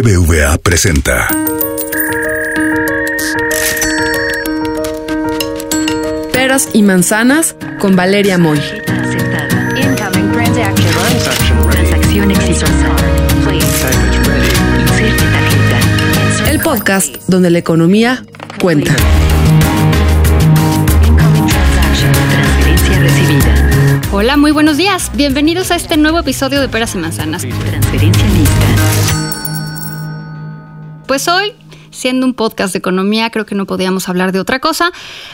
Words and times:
BBVA 0.00 0.58
presenta. 0.58 1.26
Peras 6.32 6.68
y 6.72 6.82
manzanas 6.82 7.56
con 7.80 7.96
Valeria 7.96 8.38
Moy. 8.38 8.60
Transacción 11.70 12.30
exitosa. 12.30 12.96
El 16.48 16.60
podcast 16.60 17.16
donde 17.26 17.50
la 17.50 17.58
economía 17.58 18.24
cuenta. 18.60 18.94
Hola, 24.12 24.36
muy 24.36 24.52
buenos 24.52 24.76
días. 24.76 25.10
Bienvenidos 25.14 25.72
a 25.72 25.76
este 25.76 25.96
nuevo 25.96 26.20
episodio 26.20 26.60
de 26.60 26.68
Peras 26.68 26.94
y 26.94 26.98
Manzanas. 26.98 27.42
Transferencia 27.42 28.24
lista. 28.26 29.17
Pues 31.08 31.26
hoy, 31.26 31.54
siendo 31.98 32.26
un 32.26 32.34
podcast 32.34 32.72
de 32.72 32.78
economía, 32.78 33.30
creo 33.30 33.44
que 33.44 33.56
no 33.56 33.66
podíamos 33.66 34.08
hablar 34.08 34.30
de 34.32 34.40
otra 34.40 34.60
cosa 34.60 34.92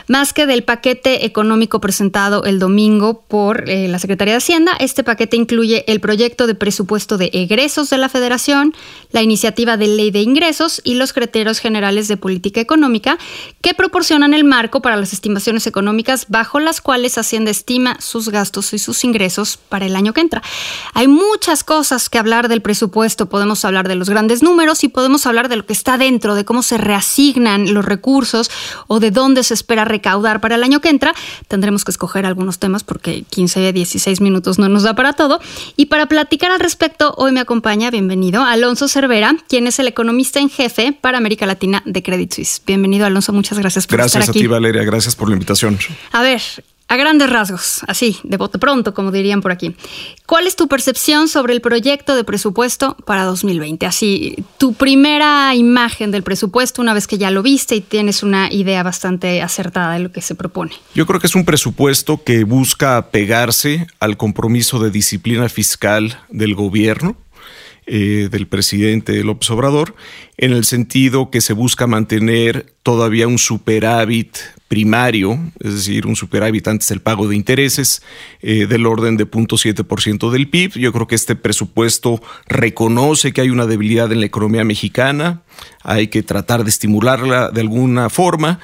más 0.08 0.32
que 0.32 0.46
del 0.46 0.64
paquete 0.64 1.26
económico 1.26 1.80
presentado 1.80 2.44
el 2.44 2.58
domingo 2.58 3.22
por 3.28 3.68
eh, 3.68 3.86
la 3.88 3.98
Secretaría 3.98 4.34
de 4.34 4.38
Hacienda. 4.38 4.72
Este 4.80 5.04
paquete 5.04 5.36
incluye 5.36 5.84
el 5.86 6.00
proyecto 6.00 6.46
de 6.46 6.54
presupuesto 6.54 7.18
de 7.18 7.30
egresos 7.34 7.90
de 7.90 7.98
la 7.98 8.08
Federación, 8.08 8.74
la 9.10 9.22
iniciativa 9.22 9.76
de 9.76 9.88
ley 9.88 10.10
de 10.10 10.22
ingresos 10.22 10.80
y 10.84 10.94
los 10.94 11.12
criterios 11.12 11.58
generales 11.58 12.08
de 12.08 12.16
política 12.16 12.60
económica 12.60 13.18
que 13.60 13.74
proporcionan 13.74 14.32
el 14.32 14.44
marco 14.44 14.80
para 14.80 14.96
las 14.96 15.12
estimaciones 15.12 15.66
económicas 15.66 16.26
bajo 16.28 16.60
las 16.60 16.80
cuales 16.80 17.18
Hacienda 17.18 17.50
estima 17.50 17.96
sus 18.00 18.30
gastos 18.30 18.72
y 18.72 18.78
sus 18.78 19.04
ingresos 19.04 19.58
para 19.68 19.84
el 19.84 19.96
año 19.96 20.14
que 20.14 20.22
entra. 20.22 20.42
Hay 20.94 21.08
muchas 21.08 21.62
cosas 21.62 22.08
que 22.08 22.18
hablar 22.18 22.48
del 22.48 22.62
presupuesto. 22.62 23.28
Podemos 23.28 23.64
hablar 23.64 23.88
de 23.88 23.96
los 23.96 24.08
grandes 24.08 24.42
números 24.42 24.82
y 24.84 24.88
podemos 24.88 25.26
hablar 25.26 25.48
de 25.48 25.56
lo 25.56 25.66
que 25.66 25.72
está 25.72 25.98
dentro, 25.98 26.34
de 26.34 26.44
cómo 26.44 26.53
se 26.62 26.78
reasignan 26.78 27.72
los 27.74 27.84
recursos 27.84 28.50
o 28.86 29.00
de 29.00 29.10
dónde 29.10 29.42
se 29.44 29.54
espera 29.54 29.84
recaudar 29.84 30.40
para 30.40 30.54
el 30.54 30.62
año 30.62 30.80
que 30.80 30.88
entra. 30.88 31.14
Tendremos 31.48 31.84
que 31.84 31.90
escoger 31.90 32.26
algunos 32.26 32.58
temas 32.58 32.84
porque 32.84 33.24
15 33.30 33.68
a 33.68 33.72
16 33.72 34.20
minutos 34.20 34.58
no 34.58 34.68
nos 34.68 34.82
da 34.82 34.94
para 34.94 35.12
todo. 35.12 35.40
Y 35.76 35.86
para 35.86 36.06
platicar 36.06 36.50
al 36.50 36.60
respecto, 36.60 37.14
hoy 37.16 37.32
me 37.32 37.40
acompaña, 37.40 37.90
bienvenido, 37.90 38.42
Alonso 38.42 38.88
Cervera, 38.88 39.36
quien 39.48 39.66
es 39.66 39.78
el 39.78 39.88
economista 39.88 40.40
en 40.40 40.50
jefe 40.50 40.96
para 40.98 41.18
América 41.18 41.46
Latina 41.46 41.82
de 41.84 42.02
Credit 42.02 42.32
Suisse. 42.32 42.62
Bienvenido, 42.66 43.06
Alonso, 43.06 43.32
muchas 43.32 43.58
gracias 43.58 43.86
por 43.86 43.98
Gracias 43.98 44.22
estar 44.22 44.28
a 44.28 44.32
aquí. 44.32 44.40
ti, 44.40 44.46
Valeria. 44.46 44.84
Gracias 44.84 45.16
por 45.16 45.28
la 45.28 45.34
invitación. 45.34 45.78
A 46.12 46.22
ver, 46.22 46.42
a 46.88 46.96
grandes 46.96 47.30
rasgos, 47.30 47.80
así, 47.88 48.18
de 48.24 48.36
bote 48.36 48.58
pronto, 48.58 48.92
como 48.94 49.10
dirían 49.10 49.40
por 49.40 49.52
aquí. 49.52 49.74
¿Cuál 50.26 50.46
es 50.46 50.54
tu 50.54 50.68
percepción 50.68 51.28
sobre 51.28 51.54
el 51.54 51.60
proyecto 51.60 52.14
de 52.14 52.24
presupuesto 52.24 52.96
para 53.06 53.24
2020? 53.24 53.86
Así, 53.86 54.44
tu 54.58 54.74
primera 54.74 55.54
imagen 55.54 56.10
del 56.10 56.22
presupuesto 56.22 56.82
una 56.82 56.94
vez 56.94 57.06
que 57.06 57.18
ya 57.18 57.30
lo 57.30 57.42
viste 57.42 57.76
y 57.76 57.80
tienes 57.80 58.22
una 58.22 58.52
idea 58.52 58.82
bastante 58.82 59.42
acertada 59.42 59.94
de 59.94 60.00
lo 60.00 60.12
que 60.12 60.20
se 60.20 60.34
propone. 60.34 60.72
Yo 60.94 61.06
creo 61.06 61.20
que 61.20 61.26
es 61.26 61.34
un 61.34 61.44
presupuesto 61.44 62.22
que 62.22 62.44
busca 62.44 63.10
pegarse 63.10 63.86
al 63.98 64.16
compromiso 64.16 64.78
de 64.78 64.90
disciplina 64.90 65.48
fiscal 65.48 66.18
del 66.28 66.54
gobierno. 66.54 67.16
eh, 67.86 68.28
del 68.30 68.46
presidente 68.46 69.22
López 69.22 69.50
Obrador, 69.50 69.94
en 70.38 70.52
el 70.52 70.64
sentido 70.64 71.30
que 71.30 71.42
se 71.42 71.52
busca 71.52 71.86
mantener 71.86 72.72
todavía 72.82 73.28
un 73.28 73.36
superávit 73.36 74.38
primario, 74.68 75.38
es 75.60 75.74
decir, 75.74 76.06
un 76.06 76.16
superávit 76.16 76.66
antes 76.68 76.88
del 76.88 77.00
pago 77.00 77.28
de 77.28 77.36
intereses 77.36 78.02
eh, 78.40 78.66
del 78.66 78.86
orden 78.86 79.16
de 79.16 79.30
0.7% 79.30 80.30
del 80.30 80.48
PIB. 80.48 80.78
Yo 80.78 80.92
creo 80.92 81.06
que 81.06 81.14
este 81.14 81.36
presupuesto 81.36 82.22
reconoce 82.46 83.32
que 83.32 83.42
hay 83.42 83.50
una 83.50 83.66
debilidad 83.66 84.10
en 84.10 84.20
la 84.20 84.26
economía 84.26 84.64
mexicana, 84.64 85.42
hay 85.82 86.08
que 86.08 86.22
tratar 86.22 86.64
de 86.64 86.70
estimularla 86.70 87.50
de 87.50 87.60
alguna 87.60 88.10
forma 88.10 88.60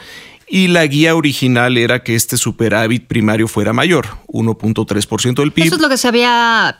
y 0.52 0.66
la 0.66 0.84
guía 0.86 1.14
original 1.14 1.78
era 1.78 2.02
que 2.02 2.16
este 2.16 2.36
superávit 2.36 3.06
primario 3.06 3.46
fuera 3.46 3.72
mayor, 3.72 4.08
1.3% 4.26 5.34
del 5.36 5.52
PIB. 5.52 5.66
Eso 5.66 5.76
es 5.76 5.80
lo 5.80 5.88
que 5.88 5.96
se 5.96 6.08
había 6.08 6.76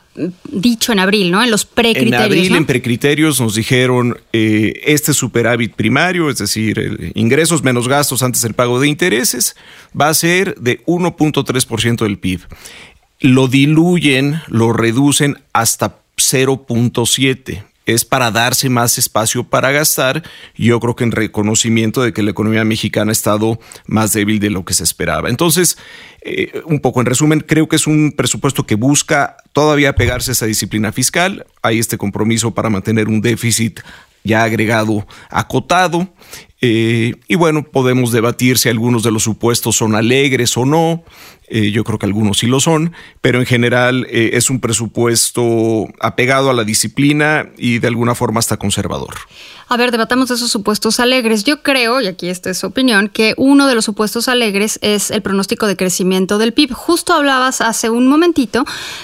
dicho 0.51 0.91
en 0.91 0.99
abril, 0.99 1.31
¿no? 1.31 1.41
En 1.41 1.49
los 1.49 1.63
En 1.63 1.69
precriterios. 1.73 2.21
abril, 2.21 2.51
¿no? 2.51 2.57
en 2.57 2.65
precriterios, 2.65 3.39
nos 3.39 3.55
dijeron 3.55 4.17
eh, 4.33 4.73
este 4.85 5.13
superávit 5.13 5.73
primario, 5.73 6.29
es 6.29 6.39
decir, 6.39 6.79
el 6.79 7.13
ingresos 7.15 7.63
menos 7.63 7.87
gastos 7.87 8.23
antes 8.23 8.41
del 8.41 8.55
pago 8.55 8.77
de 8.81 8.89
intereses, 8.89 9.55
va 9.99 10.09
a 10.09 10.13
ser 10.13 10.55
de 10.55 10.83
1.3% 10.85 12.03
del 12.03 12.19
PIB. 12.19 12.41
Lo 13.21 13.47
diluyen, 13.47 14.41
lo 14.47 14.73
reducen 14.73 15.37
hasta 15.53 15.99
0.7 16.17 17.70
es 17.85 18.05
para 18.05 18.31
darse 18.31 18.69
más 18.69 18.97
espacio 18.97 19.43
para 19.43 19.71
gastar. 19.71 20.23
Yo 20.55 20.79
creo 20.79 20.95
que 20.95 21.03
en 21.03 21.11
reconocimiento 21.11 22.01
de 22.01 22.13
que 22.13 22.23
la 22.23 22.31
economía 22.31 22.63
mexicana 22.63 23.11
ha 23.11 23.13
estado 23.13 23.59
más 23.85 24.13
débil 24.13 24.39
de 24.39 24.49
lo 24.49 24.65
que 24.65 24.73
se 24.73 24.83
esperaba. 24.83 25.29
Entonces, 25.29 25.77
eh, 26.21 26.61
un 26.65 26.79
poco 26.79 26.99
en 26.99 27.07
resumen, 27.07 27.39
creo 27.39 27.67
que 27.67 27.75
es 27.75 27.87
un 27.87 28.13
presupuesto 28.15 28.65
que 28.65 28.75
busca 28.75 29.37
todavía 29.53 29.95
pegarse 29.95 30.31
a 30.31 30.33
esa 30.33 30.45
disciplina 30.45 30.91
fiscal. 30.91 31.45
Hay 31.61 31.79
este 31.79 31.97
compromiso 31.97 32.53
para 32.53 32.69
mantener 32.69 33.07
un 33.07 33.21
déficit 33.21 33.79
ya 34.23 34.43
agregado 34.43 35.05
acotado. 35.29 36.07
Eh, 36.63 37.15
y 37.27 37.35
bueno, 37.35 37.63
podemos 37.63 38.11
debatir 38.11 38.59
si 38.59 38.69
algunos 38.69 39.01
de 39.01 39.11
los 39.11 39.23
supuestos 39.23 39.75
son 39.75 39.95
alegres 39.95 40.55
o 40.57 40.65
no. 40.65 41.03
Eh, 41.53 41.71
yo 41.71 41.83
creo 41.83 41.99
que 41.99 42.05
algunos 42.05 42.37
sí 42.37 42.47
lo 42.47 42.61
son, 42.61 42.93
pero 43.19 43.39
en 43.39 43.45
general 43.45 44.07
eh, 44.09 44.31
es 44.33 44.49
un 44.49 44.61
presupuesto 44.61 45.85
apegado 45.99 46.49
a 46.49 46.53
la 46.53 46.63
disciplina 46.63 47.49
y 47.57 47.79
de 47.79 47.89
alguna 47.89 48.15
forma 48.15 48.39
hasta 48.39 48.55
conservador. 48.55 49.15
A 49.67 49.75
ver, 49.75 49.91
debatamos 49.91 50.29
de 50.29 50.35
esos 50.35 50.49
supuestos 50.49 51.01
alegres. 51.01 51.43
Yo 51.43 51.61
creo, 51.61 51.99
y 51.99 52.07
aquí 52.07 52.29
está 52.29 52.53
su 52.53 52.67
opinión, 52.67 53.09
que 53.09 53.33
uno 53.35 53.67
de 53.67 53.75
los 53.75 53.83
supuestos 53.83 54.29
alegres 54.29 54.79
es 54.81 55.11
el 55.11 55.21
pronóstico 55.21 55.67
de 55.67 55.75
crecimiento 55.75 56.37
del 56.37 56.53
PIB. 56.53 56.71
Justo 56.71 57.11
hablabas 57.11 57.59
hace 57.59 57.89
un 57.89 58.07
momentito 58.07 58.63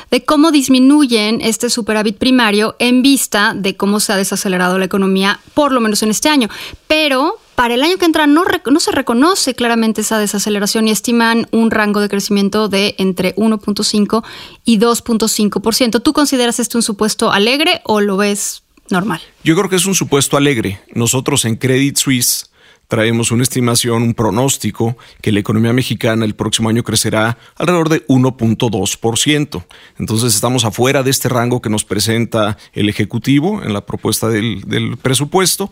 de 0.10 0.24
cómo 0.24 0.52
disminuyen 0.52 1.42
este 1.42 1.70
superávit 1.70 2.18
primario 2.18 2.78
en 2.80 3.02
vista 3.02 3.56
de 3.58 3.76
cómo 3.76 4.00
se 4.00 4.14
ha 4.14 4.16
desacelerado 4.16 4.80
la 4.80 4.86
economía, 4.86 5.42
por 5.54 5.74
lo 5.74 5.82
menos 5.82 6.02
en 6.02 6.12
este 6.12 6.30
año. 6.30 6.48
Pero 6.88 7.40
para 7.58 7.74
el 7.74 7.82
año 7.82 7.98
que 7.98 8.06
entra 8.06 8.28
no, 8.28 8.44
no 8.70 8.80
se 8.80 8.92
reconoce 8.92 9.56
claramente 9.56 10.02
esa 10.02 10.20
desaceleración 10.20 10.88
y 10.88 10.92
estiman 10.92 11.48
un 11.50 11.72
rango 11.72 12.02
de 12.02 12.08
crecimiento 12.08 12.70
de 12.70 12.94
entre 13.00 13.36
1.5 13.36 14.24
y 14.64 14.78
2.5%. 14.78 16.04
¿Tú 16.04 16.14
consideras 16.14 16.60
esto 16.60 16.78
un 16.78 16.84
supuesto 16.84 17.32
alegre 17.32 17.82
o 17.84 18.00
lo 18.00 18.16
ves 18.16 18.62
normal? 18.92 19.22
Yo 19.44 19.56
creo 19.56 19.72
que 19.72 19.76
es 19.76 19.88
un 19.88 19.96
supuesto 19.96 20.38
alegre. 20.38 20.80
Nosotros 20.94 21.46
en 21.46 21.56
Credit 21.56 21.98
Suisse 21.98 22.47
traemos 22.88 23.32
una 23.32 23.44
estimación, 23.44 24.02
un 24.04 24.14
pronóstico 24.14 24.98
que 25.22 25.32
la 25.32 25.40
economía 25.40 25.74
mexicana 25.74 26.26
el 26.26 26.36
próximo 26.36 26.70
año 26.70 26.84
crecerá 26.84 27.38
alrededor 27.56 27.90
de 27.90 28.08
1.2%. 28.08 29.66
Entonces 30.00 30.34
estamos 30.34 30.64
afuera 30.66 31.04
de 31.04 31.12
este 31.12 31.30
rango 31.30 31.62
que 31.62 31.70
nos 31.70 31.84
presenta 31.84 32.58
el 32.74 32.90
Ejecutivo 32.90 33.62
en 33.62 33.74
la 33.74 33.86
propuesta 33.86 34.30
del, 34.30 34.98
presupuesto. 35.02 35.72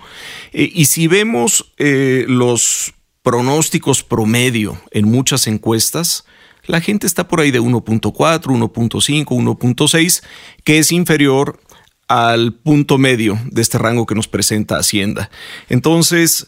Eh, 0.52 0.70
y 0.74 0.86
si 0.86 1.08
vemos 1.08 1.72
eh, 1.78 2.26
los 2.28 2.94
pronósticos 3.24 4.04
promedio 4.04 4.78
en 4.92 5.06
muchas 5.06 5.48
encuestas, 5.48 6.26
la 6.68 6.82
gente 6.82 7.08
está 7.08 7.28
por 7.28 7.40
ahí 7.40 7.52
de 7.52 7.62
1.4, 7.62 8.12
1.5, 8.12 9.26
1.6, 9.26 10.24
que 10.64 10.80
es 10.80 10.92
inferior 10.92 11.60
al 12.08 12.54
punto 12.54 12.98
medio 12.98 13.40
de 13.46 13.62
este 13.62 13.78
rango 13.78 14.06
que 14.06 14.16
nos 14.16 14.28
presenta 14.28 14.78
Hacienda. 14.78 15.30
Entonces, 15.70 16.48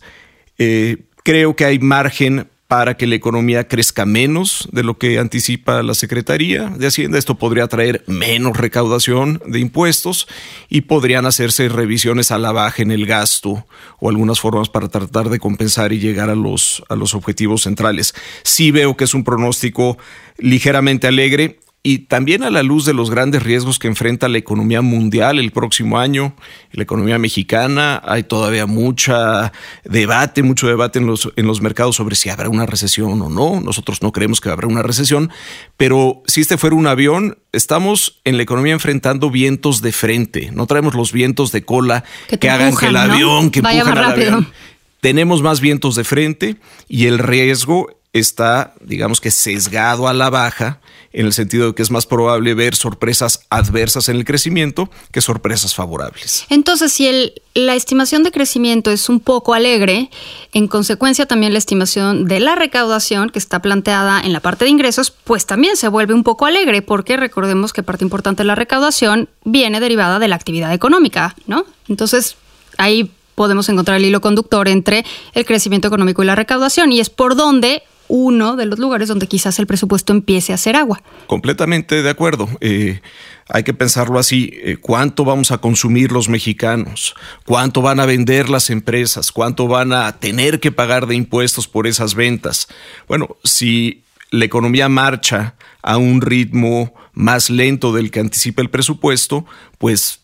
eh, 0.58 0.98
creo 1.24 1.56
que 1.56 1.66
hay 1.66 1.80
margen 1.80 2.48
para 2.68 2.98
que 2.98 3.08
la 3.08 3.16
economía 3.16 3.68
crezca 3.68 4.06
menos 4.06 4.68
de 4.72 4.84
lo 4.84 4.98
que 4.98 5.20
anticipa 5.20 5.82
la 5.84 5.94
Secretaría 5.94 6.66
de 6.66 6.88
Hacienda. 6.88 7.18
Esto 7.18 7.36
podría 7.36 7.68
traer 7.68 8.04
menos 8.08 8.58
recaudación 8.58 9.42
de 9.46 9.60
impuestos 9.60 10.28
y 10.68 10.82
podrían 10.82 11.26
hacerse 11.26 11.70
revisiones 11.70 12.32
a 12.32 12.38
la 12.38 12.52
baja 12.52 12.84
en 12.84 12.92
el 12.92 13.06
gasto 13.06 13.66
o 14.00 14.10
algunas 14.10 14.42
formas 14.42 14.68
para 14.68 14.90
tratar 14.90 15.30
de 15.30 15.40
compensar 15.40 15.94
y 15.94 16.00
llegar 16.00 16.30
a 16.30 16.36
los, 16.36 16.84
a 16.90 16.96
los 16.96 17.14
objetivos 17.14 17.64
centrales. 17.64 18.14
Sí 18.44 18.72
veo 18.72 18.98
que 18.98 19.06
es 19.06 19.14
un 19.14 19.24
pronóstico 19.24 19.98
ligeramente 20.38 21.08
alegre 21.08 21.60
y 21.88 22.00
también 22.00 22.44
a 22.44 22.50
la 22.50 22.64
luz 22.64 22.84
de 22.84 22.94
los 22.94 23.10
grandes 23.10 23.44
riesgos 23.44 23.80
que 23.80 23.88
enfrenta 23.88 24.28
la 24.28 24.38
economía 24.38 24.82
mundial 24.82 25.40
el 25.40 25.52
próximo 25.52 26.00
año, 26.00 26.36
la 26.74 26.84
economía 26.84 27.18
mexicana, 27.18 28.02
hay 28.06 28.24
todavía 28.24 28.66
mucha 28.66 29.54
debate, 29.86 30.44
mucho 30.44 30.68
debate 30.68 31.00
en 31.00 31.08
los, 31.08 31.32
en 31.38 31.48
los 31.48 31.62
mercados 31.62 31.96
sobre 31.96 32.18
si 32.18 32.28
habrá 32.28 32.50
una 32.50 32.66
recesión 32.66 33.22
o 33.22 33.30
no. 33.30 33.62
Nosotros 33.62 34.02
no 34.02 34.12
creemos 34.12 34.42
que 34.42 34.50
habrá 34.50 34.68
una 34.68 34.84
recesión, 34.84 35.32
pero 35.78 36.24
si 36.26 36.42
este 36.42 36.58
fuera 36.58 36.76
un 36.76 36.88
avión, 36.88 37.38
estamos 37.54 38.20
en 38.26 38.36
la 38.36 38.44
economía 38.44 38.74
enfrentando 38.74 39.32
vientos 39.32 39.82
de 39.82 39.94
frente, 39.94 40.52
no 40.52 40.68
traemos 40.68 40.94
los 40.94 41.14
vientos 41.14 41.54
de 41.54 41.64
cola 41.64 42.04
Que 42.38 42.50
hagan 42.50 42.68
empujan, 42.68 42.80
que 42.82 42.88
el 42.88 43.08
¿no? 43.08 43.14
avión, 43.14 43.50
que 43.50 43.62
Vaya 43.62 43.80
empujan 43.80 43.96
más 43.96 44.04
al 44.04 44.10
rápido. 44.12 44.34
avión 44.36 44.54
tenemos 45.00 45.42
más 45.42 45.62
vientos 45.62 45.96
de 45.96 46.04
frente 46.04 46.58
y 46.90 47.06
el 47.06 47.20
riesgo 47.20 47.97
está, 48.14 48.74
digamos 48.82 49.22
que 49.22 49.32
sesgado 49.32 50.08
a 50.08 50.14
la 50.14 50.30
baja, 50.30 50.80
en 51.14 51.26
el 51.26 51.34
sentido 51.34 51.68
de 51.68 51.76
que 51.76 51.82
es 51.82 51.90
más 51.90 52.06
probable 52.06 52.54
ver 52.54 52.76
sorpresas 52.76 53.46
adversas 53.50 54.10
en 54.10 54.18
el 54.18 54.26
crecimiento 54.26 54.90
que 55.12 55.22
sorpresas 55.22 55.74
favorables. 55.74 56.46
Entonces, 56.50 56.94
si 56.94 57.08
el, 57.08 57.42
la 57.54 57.76
estimación 57.76 58.24
de 58.24 58.32
crecimiento 58.32 58.92
es 58.92 59.10
un 59.10 59.20
poco 59.20 59.54
alegre, 59.54 60.12
en 60.54 60.68
consecuencia 60.68 61.26
también 61.26 61.54
la 61.54 61.60
estimación 61.60 62.26
de 62.26 62.40
la 62.40 62.56
recaudación 62.56 63.30
que 63.30 63.40
está 63.40 63.62
planteada 63.62 64.22
en 64.22 64.34
la 64.34 64.42
parte 64.42 64.66
de 64.66 64.72
ingresos, 64.72 65.12
pues 65.12 65.46
también 65.46 65.76
se 65.76 65.88
vuelve 65.88 66.14
un 66.14 66.24
poco 66.24 66.46
alegre, 66.46 66.82
porque 66.82 67.18
recordemos 67.18 67.74
que 67.74 67.84
parte 67.84 68.04
importante 68.04 68.44
de 68.44 68.48
la 68.48 68.56
recaudación 68.56 69.30
viene 69.44 69.80
derivada 69.80 70.20
de 70.20 70.28
la 70.28 70.36
actividad 70.36 70.74
económica, 70.74 71.36
¿no? 71.48 71.66
Entonces, 71.88 72.36
ahí 72.78 73.12
podemos 73.34 73.70
encontrar 73.70 73.98
el 73.98 74.06
hilo 74.06 74.22
conductor 74.22 74.68
entre 74.68 75.06
el 75.34 75.46
crecimiento 75.46 75.88
económico 75.88 76.22
y 76.22 76.26
la 76.26 76.36
recaudación, 76.36 76.92
y 76.92 77.00
es 77.00 77.10
por 77.10 77.36
donde 77.36 77.84
uno 78.08 78.56
de 78.56 78.66
los 78.66 78.80
lugares 78.80 79.08
donde 79.08 79.28
quizás 79.28 79.60
el 79.60 79.68
presupuesto 79.68 80.14
empiece 80.14 80.52
a 80.52 80.56
hacer 80.56 80.76
agua. 80.76 81.02
Completamente 81.28 82.02
de 82.02 82.10
acuerdo. 82.10 82.50
Eh, 82.62 83.02
hay 83.50 83.64
que 83.64 83.74
pensarlo 83.74 84.20
así. 84.20 84.52
Eh, 84.56 84.78
¿Cuánto 84.78 85.26
vamos 85.26 85.52
a 85.52 85.60
consumir 85.60 86.12
los 86.12 86.30
mexicanos? 86.30 87.16
¿Cuánto 87.46 87.82
van 87.82 88.00
a 88.00 88.06
vender 88.06 88.50
las 88.50 88.70
empresas? 88.70 89.32
¿Cuánto 89.32 89.68
van 89.68 89.94
a 89.94 90.20
tener 90.20 90.60
que 90.60 90.72
pagar 90.72 91.08
de 91.08 91.16
impuestos 91.16 91.68
por 91.68 91.88
esas 91.88 92.16
ventas? 92.16 92.68
Bueno, 93.08 93.38
si 93.44 94.04
la 94.30 94.46
economía 94.46 94.90
marcha 94.90 95.56
a 95.82 95.98
un 95.98 96.22
ritmo 96.22 96.94
más 97.14 97.50
lento 97.50 97.94
del 97.94 98.12
que 98.12 98.20
anticipa 98.20 98.62
el 98.62 98.70
presupuesto, 98.70 99.46
pues 99.78 100.22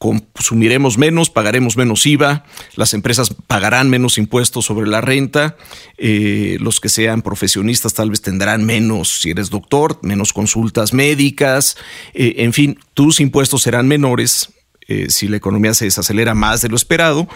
consumiremos 0.00 0.96
menos, 0.96 1.28
pagaremos 1.28 1.76
menos 1.76 2.06
IVA, 2.06 2.46
las 2.74 2.94
empresas 2.94 3.34
pagarán 3.46 3.90
menos 3.90 4.16
impuestos 4.16 4.64
sobre 4.64 4.88
la 4.88 5.02
renta, 5.02 5.58
eh, 5.98 6.56
los 6.58 6.80
que 6.80 6.88
sean 6.88 7.20
profesionistas 7.20 7.92
tal 7.92 8.08
vez 8.08 8.22
tendrán 8.22 8.64
menos, 8.64 9.20
si 9.20 9.28
eres 9.28 9.50
doctor, 9.50 9.98
menos 10.00 10.32
consultas 10.32 10.94
médicas, 10.94 11.76
eh, 12.14 12.36
en 12.38 12.54
fin, 12.54 12.78
tus 12.94 13.20
impuestos 13.20 13.60
serán 13.60 13.88
menores 13.88 14.48
eh, 14.88 15.10
si 15.10 15.28
la 15.28 15.36
economía 15.36 15.74
se 15.74 15.84
desacelera 15.84 16.34
más 16.34 16.62
de 16.62 16.70
lo 16.70 16.76
esperado 16.76 17.28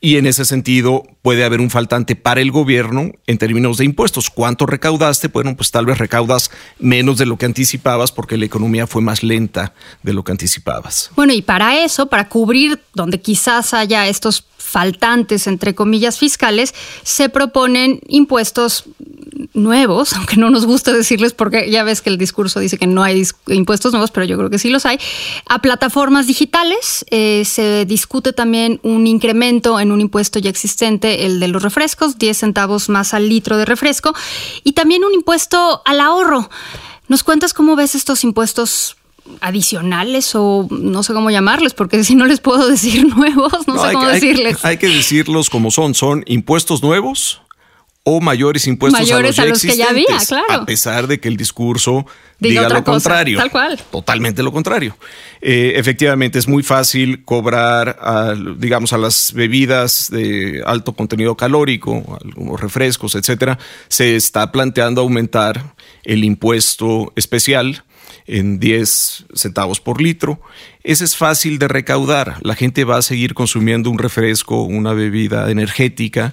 y 0.00 0.16
en 0.16 0.26
ese 0.26 0.44
sentido 0.44 1.02
puede 1.22 1.44
haber 1.44 1.60
un 1.60 1.70
faltante 1.70 2.16
para 2.16 2.40
el 2.40 2.50
gobierno 2.50 3.10
en 3.26 3.38
términos 3.38 3.78
de 3.78 3.84
impuestos. 3.84 4.30
¿Cuánto 4.30 4.66
recaudaste? 4.66 5.28
Bueno, 5.28 5.56
pues 5.56 5.70
tal 5.70 5.86
vez 5.86 5.98
recaudas 5.98 6.50
menos 6.78 7.18
de 7.18 7.26
lo 7.26 7.36
que 7.36 7.46
anticipabas 7.46 8.12
porque 8.12 8.36
la 8.36 8.46
economía 8.46 8.86
fue 8.86 9.02
más 9.02 9.22
lenta 9.22 9.72
de 10.02 10.12
lo 10.12 10.24
que 10.24 10.32
anticipabas. 10.32 11.10
Bueno, 11.16 11.32
y 11.32 11.42
para 11.42 11.82
eso, 11.82 12.06
para 12.06 12.28
cubrir 12.28 12.80
donde 12.94 13.20
quizás 13.20 13.74
haya 13.74 14.06
estos 14.08 14.44
faltantes, 14.68 15.46
entre 15.46 15.74
comillas, 15.74 16.18
fiscales, 16.18 16.74
se 17.02 17.28
proponen 17.28 18.00
impuestos 18.06 18.84
nuevos, 19.54 20.12
aunque 20.16 20.36
no 20.36 20.50
nos 20.50 20.66
gusta 20.66 20.92
decirles 20.92 21.32
porque 21.32 21.70
ya 21.70 21.84
ves 21.84 22.02
que 22.02 22.10
el 22.10 22.18
discurso 22.18 22.60
dice 22.60 22.78
que 22.78 22.86
no 22.86 23.02
hay 23.02 23.26
impuestos 23.46 23.92
nuevos, 23.92 24.10
pero 24.10 24.26
yo 24.26 24.36
creo 24.36 24.50
que 24.50 24.58
sí 24.58 24.70
los 24.70 24.84
hay, 24.86 24.98
a 25.48 25.60
plataformas 25.60 26.26
digitales. 26.26 27.04
Eh, 27.10 27.44
se 27.44 27.84
discute 27.86 28.32
también 28.32 28.80
un 28.82 29.06
incremento 29.06 29.80
en 29.80 29.87
un 29.92 30.00
impuesto 30.00 30.38
ya 30.38 30.50
existente, 30.50 31.26
el 31.26 31.40
de 31.40 31.48
los 31.48 31.62
refrescos, 31.62 32.18
10 32.18 32.36
centavos 32.36 32.88
más 32.88 33.14
al 33.14 33.28
litro 33.28 33.56
de 33.56 33.64
refresco, 33.64 34.14
y 34.64 34.72
también 34.72 35.04
un 35.04 35.14
impuesto 35.14 35.82
al 35.84 36.00
ahorro. 36.00 36.50
¿Nos 37.08 37.22
cuentas 37.22 37.54
cómo 37.54 37.76
ves 37.76 37.94
estos 37.94 38.24
impuestos 38.24 38.96
adicionales 39.40 40.34
o 40.34 40.66
no 40.70 41.02
sé 41.02 41.12
cómo 41.12 41.30
llamarles, 41.30 41.74
porque 41.74 42.02
si 42.04 42.14
no 42.14 42.26
les 42.26 42.40
puedo 42.40 42.66
decir 42.70 43.06
nuevos, 43.14 43.52
no, 43.66 43.84
sé 43.84 43.92
cómo 43.92 44.06
decirles. 44.06 44.64
hay 44.64 44.78
que 44.78 44.88
decirlos 44.88 45.50
como 45.50 45.70
son, 45.70 45.94
son 45.94 46.24
impuestos 46.26 46.82
nuevos 46.82 47.42
o 48.10 48.20
mayores 48.22 48.66
impuestos 48.66 48.98
mayores 48.98 49.38
a 49.38 49.44
los, 49.44 49.60
que 49.60 49.76
ya 49.76 49.90
había, 49.90 50.06
claro. 50.26 50.62
A 50.62 50.64
pesar 50.64 51.06
de 51.06 51.20
que 51.20 51.28
el 51.28 51.36
discurso 51.36 52.06
diga, 52.38 52.66
lo 52.66 52.82
contrario. 52.82 53.36
Tal 53.36 53.50
cual. 53.50 53.78
Totalmente 53.90 54.42
lo 54.42 54.50
contrario. 54.50 54.96
Eh, 55.42 55.74
efectivamente, 55.76 56.38
es 56.38 56.48
muy 56.48 56.62
fácil 56.62 57.22
cobrar, 57.26 57.98
a, 58.00 58.34
digamos, 58.56 58.94
a 58.94 58.98
las 58.98 59.34
bebidas 59.34 60.08
de 60.10 60.62
alto 60.64 60.94
contenido 60.94 61.36
calórico, 61.36 62.18
algunos 62.24 62.58
refrescos, 62.58 63.14
etcétera. 63.14 63.58
Se 63.88 64.16
está 64.16 64.50
planteando 64.52 65.02
aumentar 65.02 65.74
el 66.02 66.24
impuesto 66.24 67.12
especial 67.14 67.84
en 68.26 68.58
10 68.58 69.26
centavos 69.34 69.80
por 69.80 70.00
litro. 70.00 70.40
Ese 70.82 71.04
es 71.04 71.14
fácil 71.14 71.58
de 71.58 71.68
recaudar. 71.68 72.36
La 72.40 72.54
gente 72.54 72.84
va 72.84 72.96
a 72.96 73.02
seguir 73.02 73.34
consumiendo 73.34 73.90
un 73.90 73.98
refresco, 73.98 74.62
una 74.62 74.94
bebida 74.94 75.50
energética 75.50 76.32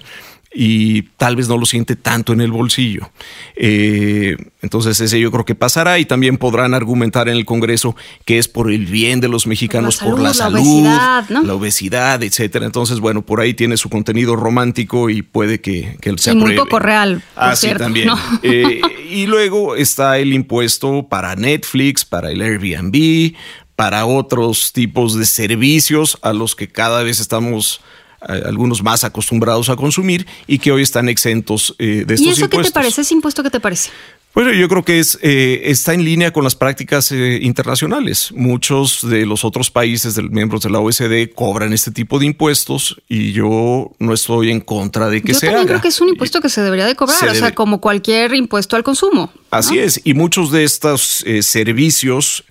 y 0.58 1.02
tal 1.18 1.36
vez 1.36 1.48
no 1.48 1.58
lo 1.58 1.66
siente 1.66 1.96
tanto 1.96 2.32
en 2.32 2.40
el 2.40 2.50
bolsillo. 2.50 3.10
Eh, 3.56 4.38
entonces 4.62 4.98
ese 4.98 5.20
yo 5.20 5.30
creo 5.30 5.44
que 5.44 5.54
pasará 5.54 5.98
y 5.98 6.06
también 6.06 6.38
podrán 6.38 6.72
argumentar 6.72 7.28
en 7.28 7.36
el 7.36 7.44
Congreso 7.44 7.94
que 8.24 8.38
es 8.38 8.48
por 8.48 8.72
el 8.72 8.86
bien 8.86 9.20
de 9.20 9.28
los 9.28 9.46
mexicanos, 9.46 9.98
por 9.98 10.18
la 10.18 10.32
salud, 10.32 10.84
la, 10.84 11.20
obesidad, 11.20 11.44
la 11.44 11.54
obesidad, 11.54 12.22
etcétera. 12.22 12.64
Entonces, 12.64 13.00
bueno, 13.00 13.20
por 13.20 13.42
ahí 13.42 13.52
tiene 13.52 13.76
su 13.76 13.90
contenido 13.90 14.34
romántico 14.34 15.10
y 15.10 15.20
puede 15.20 15.60
que, 15.60 15.98
que 16.00 16.16
se 16.16 16.32
y 16.32 16.36
muy 16.36 16.56
poco 16.56 16.78
real. 16.78 17.22
Ah, 17.36 17.54
sí, 17.54 17.68
también. 17.76 18.08
Eh, 18.42 18.80
y 19.10 19.26
luego 19.26 19.76
está 19.76 20.18
el 20.18 20.32
impuesto 20.32 21.06
para 21.06 21.36
Netflix, 21.36 22.04
para 22.04 22.30
el 22.30 22.40
Airbnb, 22.40 23.34
para 23.74 24.06
otros 24.06 24.72
tipos 24.72 25.18
de 25.18 25.26
servicios 25.26 26.18
a 26.22 26.32
los 26.32 26.56
que 26.56 26.68
cada 26.68 27.02
vez 27.02 27.20
estamos 27.20 27.82
algunos 28.20 28.82
más 28.82 29.04
acostumbrados 29.04 29.68
a 29.68 29.76
consumir 29.76 30.26
y 30.46 30.58
que 30.58 30.72
hoy 30.72 30.82
están 30.82 31.08
exentos 31.08 31.74
eh, 31.78 32.04
de 32.06 32.14
estos 32.14 32.20
impuestos. 32.20 32.38
¿Y 32.38 32.42
eso 32.42 32.50
qué 32.50 32.62
te 32.62 32.70
parece? 32.70 33.00
¿Ese 33.02 33.14
impuesto 33.14 33.42
qué 33.42 33.50
te 33.50 33.60
parece? 33.60 33.90
Bueno, 34.34 34.52
yo 34.52 34.68
creo 34.68 34.84
que 34.84 34.98
es, 34.98 35.18
eh, 35.22 35.62
está 35.64 35.94
en 35.94 36.04
línea 36.04 36.30
con 36.30 36.44
las 36.44 36.54
prácticas 36.54 37.10
eh, 37.10 37.38
internacionales. 37.40 38.32
Muchos 38.34 39.08
de 39.08 39.24
los 39.24 39.46
otros 39.46 39.70
países 39.70 40.14
de, 40.14 40.22
miembros 40.24 40.60
de 40.62 40.68
la 40.68 40.78
OECD 40.78 41.32
cobran 41.34 41.72
este 41.72 41.90
tipo 41.90 42.18
de 42.18 42.26
impuestos 42.26 43.00
y 43.08 43.32
yo 43.32 43.92
no 43.98 44.12
estoy 44.12 44.50
en 44.50 44.60
contra 44.60 45.08
de 45.08 45.22
que 45.22 45.32
yo 45.32 45.38
se 45.38 45.48
haga. 45.48 45.64
creo 45.64 45.80
que 45.80 45.88
es 45.88 46.00
un 46.02 46.10
impuesto 46.10 46.42
que 46.42 46.50
se 46.50 46.60
debería 46.60 46.84
de 46.84 46.94
cobrar, 46.94 47.30
o 47.30 47.34
sea, 47.34 47.54
como 47.54 47.80
cualquier 47.80 48.34
impuesto 48.34 48.76
al 48.76 48.84
consumo. 48.84 49.32
Así 49.50 49.78
es, 49.78 50.02
y 50.04 50.12
muchos 50.12 50.52
de 50.52 50.64
estos 50.64 51.24
servicios 51.40 52.44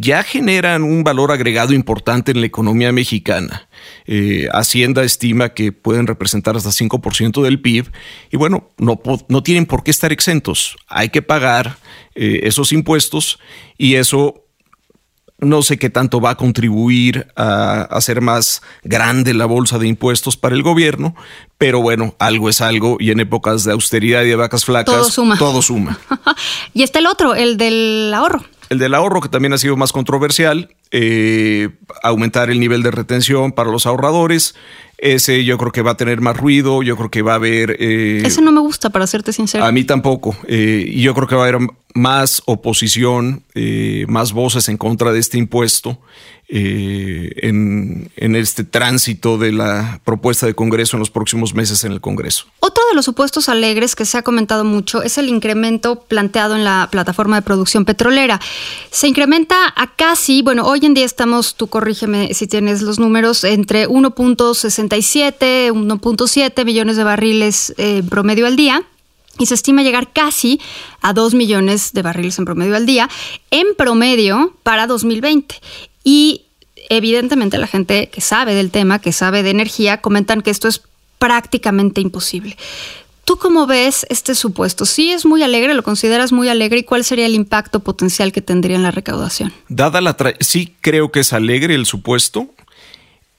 ya 0.00 0.22
generan 0.22 0.82
un 0.82 1.04
valor 1.04 1.30
agregado 1.30 1.74
importante 1.74 2.32
en 2.32 2.40
la 2.40 2.46
economía 2.46 2.92
mexicana. 2.92 3.68
Eh, 4.06 4.48
Hacienda 4.52 5.04
estima 5.04 5.50
que 5.50 5.72
pueden 5.72 6.06
representar 6.06 6.56
hasta 6.56 6.70
5% 6.70 7.42
del 7.42 7.60
PIB 7.60 7.90
y 8.30 8.36
bueno, 8.36 8.70
no, 8.78 9.00
no, 9.28 9.42
tienen 9.42 9.66
por 9.66 9.84
qué 9.84 9.90
estar 9.90 10.12
exentos. 10.12 10.76
Hay 10.88 11.10
que 11.10 11.22
pagar 11.22 11.76
eh, 12.14 12.40
esos 12.44 12.72
impuestos 12.72 13.38
y 13.76 13.96
eso 13.96 14.44
no 15.38 15.62
sé 15.62 15.78
qué 15.78 15.88
tanto 15.88 16.20
va 16.20 16.30
a 16.30 16.34
contribuir 16.36 17.28
a 17.34 17.82
hacer 17.82 18.20
más 18.20 18.62
grande 18.82 19.32
la 19.32 19.46
bolsa 19.46 19.78
de 19.78 19.88
impuestos 19.88 20.36
para 20.36 20.54
el 20.54 20.62
gobierno, 20.62 21.14
pero 21.56 21.80
bueno, 21.80 22.14
algo 22.18 22.50
es 22.50 22.60
algo 22.60 22.98
y 23.00 23.10
en 23.10 23.20
épocas 23.20 23.64
de 23.64 23.72
austeridad 23.72 24.22
y 24.22 24.28
de 24.28 24.36
vacas 24.36 24.66
flacas, 24.66 24.94
todo 24.94 25.10
suma. 25.10 25.38
Todo 25.38 25.62
suma. 25.62 25.98
y 26.74 26.82
está 26.82 26.98
el 26.98 27.06
otro, 27.06 27.34
el 27.34 27.56
del 27.56 28.12
ahorro. 28.14 28.44
El 28.70 28.78
del 28.78 28.94
ahorro, 28.94 29.20
que 29.20 29.28
también 29.28 29.52
ha 29.52 29.58
sido 29.58 29.76
más 29.76 29.92
controversial, 29.92 30.74
eh, 30.92 31.70
aumentar 32.04 32.50
el 32.50 32.60
nivel 32.60 32.84
de 32.84 32.92
retención 32.92 33.50
para 33.50 33.68
los 33.70 33.84
ahorradores. 33.84 34.54
Ese 34.96 35.44
yo 35.44 35.58
creo 35.58 35.72
que 35.72 35.82
va 35.82 35.92
a 35.92 35.96
tener 35.96 36.20
más 36.20 36.36
ruido, 36.36 36.82
yo 36.82 36.96
creo 36.96 37.10
que 37.10 37.22
va 37.22 37.32
a 37.32 37.34
haber... 37.34 37.76
Eh, 37.80 38.22
Ese 38.24 38.40
no 38.42 38.52
me 38.52 38.60
gusta, 38.60 38.90
para 38.90 39.08
serte 39.08 39.32
sincero. 39.32 39.64
A 39.64 39.72
mí 39.72 39.82
tampoco. 39.82 40.36
Eh, 40.46 40.84
y 40.86 41.02
yo 41.02 41.14
creo 41.14 41.26
que 41.26 41.34
va 41.34 41.46
a 41.46 41.48
haber 41.48 41.68
más 41.94 42.42
oposición, 42.46 43.42
más 44.06 44.32
voces 44.32 44.68
en 44.68 44.76
contra 44.76 45.12
de 45.12 45.18
este 45.18 45.38
impuesto. 45.38 45.98
Eh, 46.52 47.30
en, 47.46 48.10
en, 48.16 48.34
este 48.34 48.64
tránsito 48.64 49.38
de 49.38 49.52
la 49.52 50.00
propuesta 50.02 50.46
de 50.46 50.54
Congreso 50.54 50.96
en 50.96 50.98
los 50.98 51.08
próximos 51.08 51.54
meses 51.54 51.84
en 51.84 51.92
el 51.92 52.00
Congreso. 52.00 52.46
Otro 52.58 52.82
de 52.88 52.96
los 52.96 53.04
supuestos 53.04 53.48
alegres 53.48 53.94
que 53.94 54.04
se 54.04 54.18
ha 54.18 54.22
comentado 54.22 54.64
mucho 54.64 55.00
es 55.04 55.16
el 55.16 55.28
incremento 55.28 56.00
planteado 56.00 56.56
en 56.56 56.64
la 56.64 56.88
plataforma 56.90 57.36
de 57.36 57.42
producción 57.42 57.84
petrolera. 57.84 58.40
Se 58.90 59.06
incrementa 59.06 59.72
a 59.76 59.94
casi, 59.94 60.42
bueno, 60.42 60.66
hoy 60.66 60.80
en 60.82 60.94
día 60.94 61.04
estamos, 61.04 61.54
tú 61.54 61.68
corrígeme 61.68 62.34
si 62.34 62.48
tienes 62.48 62.82
los 62.82 62.98
números, 62.98 63.44
entre 63.44 63.86
1.67, 63.86 65.70
1.7 65.70 66.64
millones 66.64 66.96
de 66.96 67.04
barriles 67.04 67.72
eh, 67.78 68.02
promedio 68.10 68.48
al 68.48 68.56
día 68.56 68.84
y 69.38 69.46
se 69.46 69.54
estima 69.54 69.82
llegar 69.82 70.12
casi 70.12 70.60
a 71.00 71.12
2 71.12 71.34
millones 71.34 71.92
de 71.92 72.02
barriles 72.02 72.38
en 72.38 72.44
promedio 72.44 72.76
al 72.76 72.86
día, 72.86 73.08
en 73.50 73.74
promedio 73.76 74.54
para 74.62 74.86
2020. 74.86 75.54
Y 76.04 76.42
evidentemente 76.88 77.58
la 77.58 77.66
gente 77.66 78.08
que 78.08 78.20
sabe 78.20 78.54
del 78.54 78.70
tema, 78.70 78.98
que 78.98 79.12
sabe 79.12 79.42
de 79.42 79.50
energía, 79.50 80.00
comentan 80.00 80.42
que 80.42 80.50
esto 80.50 80.68
es 80.68 80.82
prácticamente 81.18 82.00
imposible. 82.00 82.56
¿Tú 83.24 83.36
cómo 83.36 83.66
ves 83.66 84.06
este 84.08 84.34
supuesto? 84.34 84.84
¿Sí 84.84 85.12
es 85.12 85.24
muy 85.24 85.44
alegre? 85.44 85.74
¿Lo 85.74 85.84
consideras 85.84 86.32
muy 86.32 86.48
alegre? 86.48 86.80
¿Y 86.80 86.82
cuál 86.82 87.04
sería 87.04 87.26
el 87.26 87.34
impacto 87.34 87.78
potencial 87.78 88.32
que 88.32 88.42
tendría 88.42 88.74
en 88.74 88.82
la 88.82 88.90
recaudación? 88.90 89.52
Dada 89.68 90.00
la 90.00 90.16
sí 90.40 90.74
creo 90.80 91.12
que 91.12 91.20
es 91.20 91.32
alegre 91.32 91.76
el 91.76 91.86
supuesto. 91.86 92.48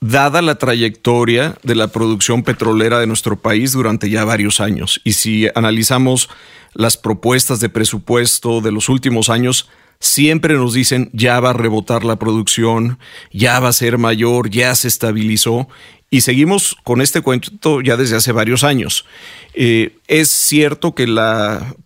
Dada 0.02 0.42
la 0.42 0.56
trayectoria 0.56 1.56
de 1.62 1.76
la 1.76 1.86
producción 1.86 2.42
petrolera 2.42 2.98
de 2.98 3.06
nuestro 3.06 3.38
país 3.40 3.70
durante 3.72 4.10
ya 4.10 4.24
varios 4.24 4.60
años. 4.60 5.00
Y 5.04 5.12
si 5.12 5.46
analizamos 5.54 6.28
las 6.74 6.96
propuestas 6.96 7.60
de 7.60 7.68
presupuesto 7.68 8.60
de 8.60 8.72
los 8.72 8.88
últimos 8.88 9.30
años, 9.30 9.70
siempre 10.00 10.54
nos 10.54 10.74
dicen 10.74 11.08
ya 11.12 11.38
va 11.38 11.50
a 11.50 11.54
rebotar 11.54 12.04
la 12.04 12.16
producción, 12.16 12.98
ya 13.30 13.60
va 13.60 13.68
a 13.68 13.72
ser 13.72 13.96
mayor, 13.96 14.50
ya 14.50 14.74
se 14.74 14.88
estabilizó. 14.88 15.68
Y 16.10 16.22
seguimos 16.22 16.76
con 16.82 17.00
este 17.00 17.20
cuento 17.20 17.80
ya 17.80 17.96
desde 17.96 18.16
hace 18.16 18.32
varios 18.32 18.64
años. 18.64 19.06
Eh, 19.54 19.96
es 20.08 20.30
cierto 20.30 20.96
que 20.96 21.06
la 21.06 21.76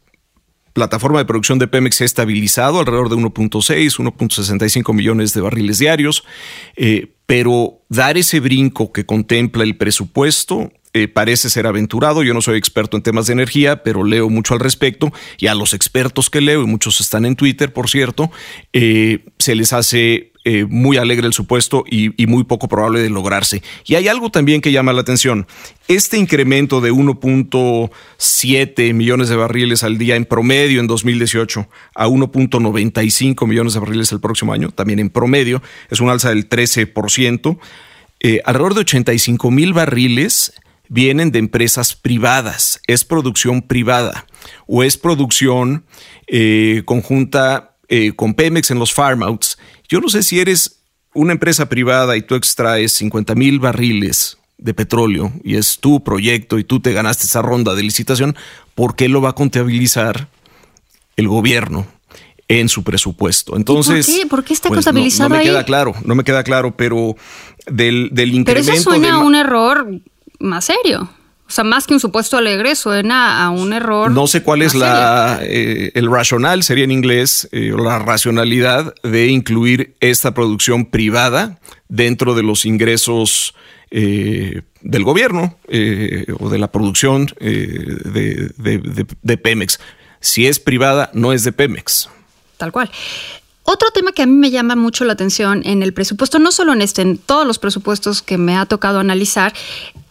plataforma 0.73 1.19
de 1.19 1.27
producción 1.27 1.59
de 1.59 1.69
Pemex 1.69 1.97
se 1.97 2.05
ha 2.05 2.07
estabilizado 2.07 2.81
alrededor 2.81 3.11
de 3.11 3.17
1.6, 3.17 3.99
1.65 3.99 4.95
millones 4.95 5.35
de 5.35 5.41
barriles 5.43 5.79
diarios, 5.79 6.25
eh, 6.77 7.13
pero 7.27 7.83
dar 7.89 8.17
ese 8.17 8.41
brinco 8.41 8.93
que 8.93 9.05
contempla 9.05 9.65
el 9.65 9.77
presupuesto 9.77 10.73
eh, 10.97 11.09
parece 11.09 11.51
ser 11.51 11.67
aventurado. 11.67 12.23
Yo 12.23 12.33
no 12.33 12.41
soy 12.41 12.57
experto 12.57 12.97
en 12.97 13.03
temas 13.03 13.27
de 13.27 13.35
energía, 13.35 13.83
pero 13.83 14.03
leo 14.03 14.31
mucho 14.31 14.55
al 14.55 14.61
respecto 14.61 15.13
y 15.37 15.49
a 15.49 15.55
los 15.55 15.75
expertos 15.75 16.31
que 16.31 16.41
leo, 16.41 16.63
y 16.63 16.67
muchos 16.67 17.03
están 17.03 17.27
en 17.27 17.37
Twitter, 17.37 17.71
por 17.71 17.91
cierto, 17.91 18.31
eh, 18.73 19.23
se 19.39 19.55
les 19.55 19.75
hace 19.75 20.33
eh, 20.47 20.65
muy 20.65 20.97
alegre 20.97 21.27
el 21.27 21.35
supuesto 21.35 21.85
y, 21.87 22.15
muy 22.27 22.45
poco 22.45 22.67
probable 22.67 23.01
de 23.01 23.11
lograrse. 23.11 23.63
Y 23.85 23.97
hay 23.97 24.09
algo 24.09 24.31
también 24.31 24.63
que 24.63 24.73
llama 24.73 24.95
la 24.95 25.03
atención. 25.03 25.47
Este 25.87 26.17
incremento 26.17 26.81
de 26.81 26.93
1.7 26.93 28.95
millones 28.95 29.29
de 29.29 29.37
barriles 29.37 29.83
al 29.83 29.99
día 29.99 30.17
en 30.17 30.25
promedio 30.25 30.81
en 30.81 30.87
2018 30.87 31.69
a 31.95 32.09
1.95 32.09 33.47
millones 33.47 33.75
de 33.75 33.81
barriles 33.81 34.13
el 34.13 34.21
próximo 34.21 34.55
año, 34.55 34.71
también 34.71 34.99
en 34.99 35.11
promedio, 35.11 35.61
es 35.91 36.01
un 36.01 36.09
alza 36.09 36.31
del 36.31 36.49
13%. 36.49 37.59
Eh, 38.21 38.41
alrededor 38.47 38.73
de 38.73 38.81
85 38.81 39.51
mil 39.51 39.75
barriles 39.75 40.55
vienen 40.89 41.33
de 41.33 41.39
empresas 41.39 41.95
privadas, 41.95 42.81
es 42.87 43.05
producción 43.05 43.63
privada 43.63 44.27
o 44.67 44.83
es 44.83 44.97
producción 44.97 45.85
eh, 46.27 46.83
conjunta 46.85 47.73
con 48.17 48.35
Pemex 48.35 48.73
en 48.73 48.81
los 48.81 48.93
farm 48.93 49.23
outs 49.23 49.57
yo 49.89 50.01
no 50.01 50.09
sé 50.09 50.23
si 50.23 50.41
eres 50.41 50.81
una 51.15 51.33
empresa 51.33 51.69
privada 51.69 52.17
y 52.17 52.23
tú 52.23 52.35
extraes 52.35 52.93
50 52.93 53.35
mil 53.35 53.61
barriles 53.61 54.39
de 54.59 54.75
petróleo 54.75 55.33
y 55.45 55.57
es 55.57 55.79
tu 55.79 56.03
proyecto 56.03 56.59
y 56.59 56.65
tú 56.65 56.81
te 56.81 56.93
ganaste 56.93 57.27
esa 57.27 57.43
ronda 57.43 57.75
de 57.75 57.83
licitación, 57.83 58.37
¿por 58.75 58.97
qué 58.97 59.09
lo 59.09 59.21
va 59.21 59.31
a 59.31 59.35
contabilizar 59.35 60.29
el 61.17 61.29
gobierno? 61.29 61.87
en 62.49 62.69
su 62.69 62.85
presupuesto. 62.85 63.57
Entonces, 63.57 64.07
¿Por 64.07 64.15
qué? 64.15 64.27
¿Por 64.29 64.45
qué 64.45 64.53
está 64.55 64.69
pues, 64.69 64.85
contabilizado 64.85 65.31
no, 65.31 65.35
no 65.35 65.39
me 65.41 65.41
ahí? 65.41 65.49
queda 65.49 65.65
claro, 65.65 65.95
no 66.05 66.15
me 66.15 66.23
queda 66.23 66.45
claro, 66.45 66.77
pero 66.77 67.17
del, 67.67 68.11
del 68.13 68.33
incremento 68.35 68.71
Pero 68.71 68.79
eso 68.79 68.91
suena 68.91 69.17
a 69.17 69.19
un 69.19 69.35
error 69.35 69.89
más 70.39 70.67
serio. 70.67 71.11
O 71.49 71.51
sea, 71.51 71.63
más 71.63 71.87
que 71.87 71.95
un 71.95 72.01
supuesto 72.01 72.37
alegre, 72.37 72.75
suena 72.75 73.45
a 73.45 73.51
un 73.51 73.73
error. 73.73 74.11
No 74.11 74.27
sé 74.27 74.43
cuál 74.43 74.63
es 74.63 74.75
la, 74.75 75.39
eh, 75.43 75.93
el 75.95 76.11
racional, 76.11 76.65
sería 76.65 76.83
en 76.83 76.91
inglés, 76.91 77.49
eh, 77.53 77.73
la 77.79 78.01
racionalidad 78.01 78.93
de 79.05 79.29
incluir 79.29 79.95
esta 80.01 80.35
producción 80.35 80.87
privada 80.87 81.61
dentro 81.89 82.35
de 82.35 82.43
los 82.43 82.65
ingresos 82.65 83.55
eh, 83.93 84.63
del 84.81 85.05
gobierno 85.05 85.57
eh, 85.69 86.27
o 86.41 86.49
de 86.49 86.59
la 86.59 86.73
producción 86.73 87.29
eh, 87.39 87.97
de, 88.05 88.51
de- 88.57 88.79
de- 88.79 89.07
de 89.23 89.37
Pemex. 89.39 89.79
Si 90.19 90.49
es 90.49 90.59
privada, 90.59 91.11
no 91.15 91.33
es 91.33 91.45
de 91.45 91.53
Pemex. 91.53 92.09
Tal 92.57 92.73
cual. 92.73 92.91
Otro 93.67 93.91
tema 93.91 94.13
que 94.13 94.23
a 94.23 94.27
mí 94.27 94.33
me 94.33 94.53
llama 94.53 94.77
mucho 94.77 95.05
la 95.05 95.15
atención 95.15 95.63
en 95.65 95.83
el 95.83 95.93
presupuesto, 95.93 96.39
no 96.39 96.53
solo 96.53 96.73
en 96.73 96.83
este, 96.83 97.03
en 97.03 97.19
todos 97.19 97.45
los 97.45 97.59
presupuestos 97.59 98.23
que 98.23 98.39
me 98.39 98.57
ha 98.57 98.65
tocado 98.65 99.01
analizar, 99.01 99.53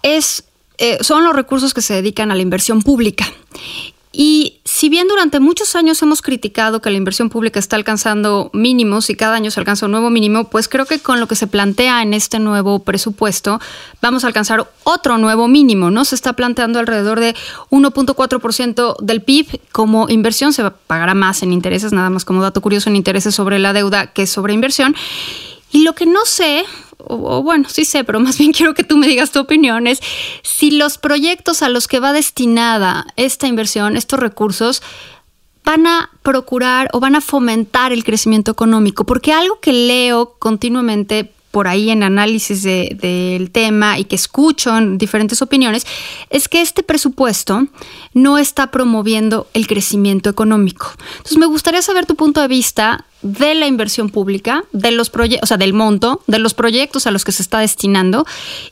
es, 0.03 0.43
eh, 0.77 0.97
son 1.01 1.23
los 1.23 1.33
recursos 1.33 1.73
que 1.73 1.81
se 1.81 1.93
dedican 1.93 2.31
a 2.31 2.35
la 2.35 2.41
inversión 2.41 2.83
pública. 2.83 3.25
Y 4.17 4.61
si 4.63 4.87
bien 4.87 5.09
durante 5.09 5.41
muchos 5.41 5.75
años 5.75 6.01
hemos 6.01 6.21
criticado 6.21 6.81
que 6.81 6.89
la 6.89 6.95
inversión 6.95 7.29
pública 7.29 7.59
está 7.59 7.75
alcanzando 7.75 8.49
mínimos 8.53 9.09
y 9.09 9.15
cada 9.15 9.35
año 9.35 9.51
se 9.51 9.59
alcanza 9.59 9.87
un 9.87 9.91
nuevo 9.91 10.09
mínimo, 10.09 10.45
pues 10.45 10.69
creo 10.69 10.85
que 10.85 10.99
con 10.99 11.19
lo 11.19 11.27
que 11.27 11.35
se 11.35 11.47
plantea 11.47 12.01
en 12.01 12.13
este 12.13 12.39
nuevo 12.39 12.79
presupuesto 12.79 13.59
vamos 14.01 14.23
a 14.23 14.27
alcanzar 14.27 14.71
otro 14.85 15.17
nuevo 15.17 15.49
mínimo, 15.49 15.91
¿no? 15.91 16.05
Se 16.05 16.15
está 16.15 16.31
planteando 16.31 16.79
alrededor 16.79 17.19
de 17.19 17.35
1.4% 17.71 18.95
del 19.01 19.21
PIB 19.21 19.59
como 19.73 20.07
inversión, 20.07 20.53
se 20.53 20.63
pagará 20.71 21.13
más 21.13 21.43
en 21.43 21.51
intereses, 21.51 21.91
nada 21.91 22.09
más 22.09 22.23
como 22.23 22.41
dato 22.41 22.61
curioso 22.61 22.89
en 22.89 22.95
intereses 22.95 23.35
sobre 23.35 23.59
la 23.59 23.73
deuda 23.73 24.07
que 24.07 24.27
sobre 24.27 24.53
inversión. 24.53 24.95
Y 25.71 25.83
lo 25.83 25.93
que 25.93 26.05
no 26.05 26.23
sé, 26.23 26.63
o, 27.07 27.43
bueno, 27.43 27.67
sí 27.69 27.85
sé, 27.85 28.03
pero 28.03 28.19
más 28.25 28.37
bien 28.37 28.51
quiero 28.53 28.73
que 28.73 28.83
tú 28.83 28.97
me 28.97 29.07
digas 29.07 29.31
tu 29.31 29.39
opinión, 29.39 29.87
es 29.87 29.99
si 30.43 30.71
los 30.71 30.97
proyectos 30.97 31.61
a 31.61 31.69
los 31.69 31.87
que 31.87 31.99
va 31.99 32.13
destinada 32.13 33.05
esta 33.15 33.47
inversión, 33.47 33.97
estos 33.97 34.19
recursos, 34.19 34.81
van 35.63 35.87
a 35.87 36.11
procurar 36.21 36.89
o 36.93 36.99
van 36.99 37.15
a 37.15 37.21
fomentar 37.21 37.91
el 37.91 38.03
crecimiento 38.03 38.51
económico. 38.51 39.03
Porque 39.03 39.33
algo 39.33 39.59
que 39.59 39.73
leo 39.73 40.35
continuamente 40.37 41.31
por 41.49 41.67
ahí 41.69 41.89
en 41.89 42.03
análisis 42.03 42.63
de- 42.63 42.97
del 43.01 43.49
tema 43.49 43.97
y 43.97 44.03
que 44.03 44.15
escucho 44.17 44.77
en 44.77 44.97
diferentes 44.97 45.41
opiniones, 45.41 45.87
es 46.29 46.49
que 46.49 46.59
este 46.61 46.83
presupuesto 46.83 47.67
no 48.13 48.37
está 48.37 48.71
promoviendo 48.71 49.47
el 49.53 49.65
crecimiento 49.65 50.29
económico. 50.29 50.91
Entonces 51.13 51.37
me 51.37 51.45
gustaría 51.45 51.81
saber 51.81 52.05
tu 52.05 52.15
punto 52.15 52.41
de 52.41 52.49
vista 52.49 53.05
de 53.25 53.55
la 53.55 53.65
inversión 53.65 54.09
pública, 54.09 54.63
de 54.71 54.91
los 54.91 55.11
o 55.41 55.45
sea, 55.45 55.57
del 55.57 55.73
monto, 55.73 56.21
de 56.27 56.37
los 56.37 56.53
proyectos 56.53 57.07
a 57.07 57.11
los 57.11 57.25
que 57.25 57.31
se 57.31 57.41
está 57.41 57.59
destinando 57.59 58.25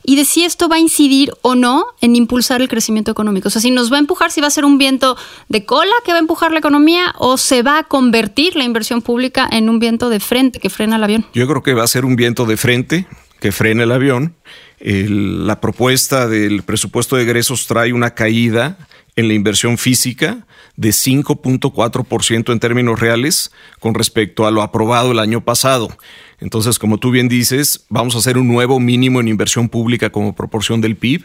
y 0.04 0.14
de 0.14 0.24
si 0.24 0.44
esto 0.44 0.68
va 0.68 0.76
a 0.76 0.78
incidir 0.78 1.32
o 1.42 1.56
no 1.56 1.86
en 2.00 2.14
impulsar 2.14 2.62
el 2.62 2.68
crecimiento 2.68 3.10
económico. 3.10 3.48
O 3.48 3.50
sea, 3.50 3.60
si 3.60 3.72
nos 3.72 3.92
va 3.92 3.96
a 3.96 4.00
empujar, 4.00 4.30
si 4.30 4.40
va 4.40 4.46
a 4.46 4.50
ser 4.50 4.64
un 4.64 4.78
viento 4.78 5.16
de 5.48 5.64
cola 5.64 5.92
que 6.04 6.12
va 6.12 6.18
a 6.18 6.20
empujar 6.20 6.52
la 6.52 6.60
economía 6.60 7.14
o 7.18 7.36
se 7.36 7.62
va 7.62 7.78
a 7.78 7.82
convertir 7.82 8.54
la 8.54 8.62
inversión 8.62 9.02
pública 9.02 9.48
en 9.50 9.68
un 9.68 9.80
viento 9.80 10.08
de 10.08 10.20
frente 10.20 10.60
que 10.60 10.70
frena 10.70 10.96
el 10.96 11.04
avión. 11.04 11.26
Yo 11.34 11.48
creo 11.48 11.62
que 11.62 11.74
va 11.74 11.82
a 11.82 11.88
ser 11.88 12.04
un 12.04 12.14
viento 12.14 12.46
de 12.46 12.56
frente 12.56 13.08
que 13.40 13.50
frene 13.50 13.82
el 13.82 13.90
avión. 13.90 14.36
La 14.84 15.62
propuesta 15.62 16.28
del 16.28 16.62
presupuesto 16.62 17.16
de 17.16 17.22
egresos 17.22 17.66
trae 17.66 17.94
una 17.94 18.14
caída 18.14 18.76
en 19.16 19.28
la 19.28 19.34
inversión 19.34 19.78
física 19.78 20.46
de 20.76 20.90
5.4% 20.90 22.52
en 22.52 22.60
términos 22.60 23.00
reales 23.00 23.50
con 23.80 23.94
respecto 23.94 24.46
a 24.46 24.50
lo 24.50 24.60
aprobado 24.60 25.12
el 25.12 25.20
año 25.20 25.42
pasado. 25.42 25.88
Entonces, 26.38 26.78
como 26.78 26.98
tú 26.98 27.10
bien 27.10 27.28
dices, 27.28 27.86
vamos 27.88 28.14
a 28.14 28.18
hacer 28.18 28.36
un 28.36 28.46
nuevo 28.46 28.78
mínimo 28.78 29.20
en 29.20 29.28
inversión 29.28 29.70
pública 29.70 30.10
como 30.10 30.34
proporción 30.34 30.82
del 30.82 30.96
PIB. 30.96 31.24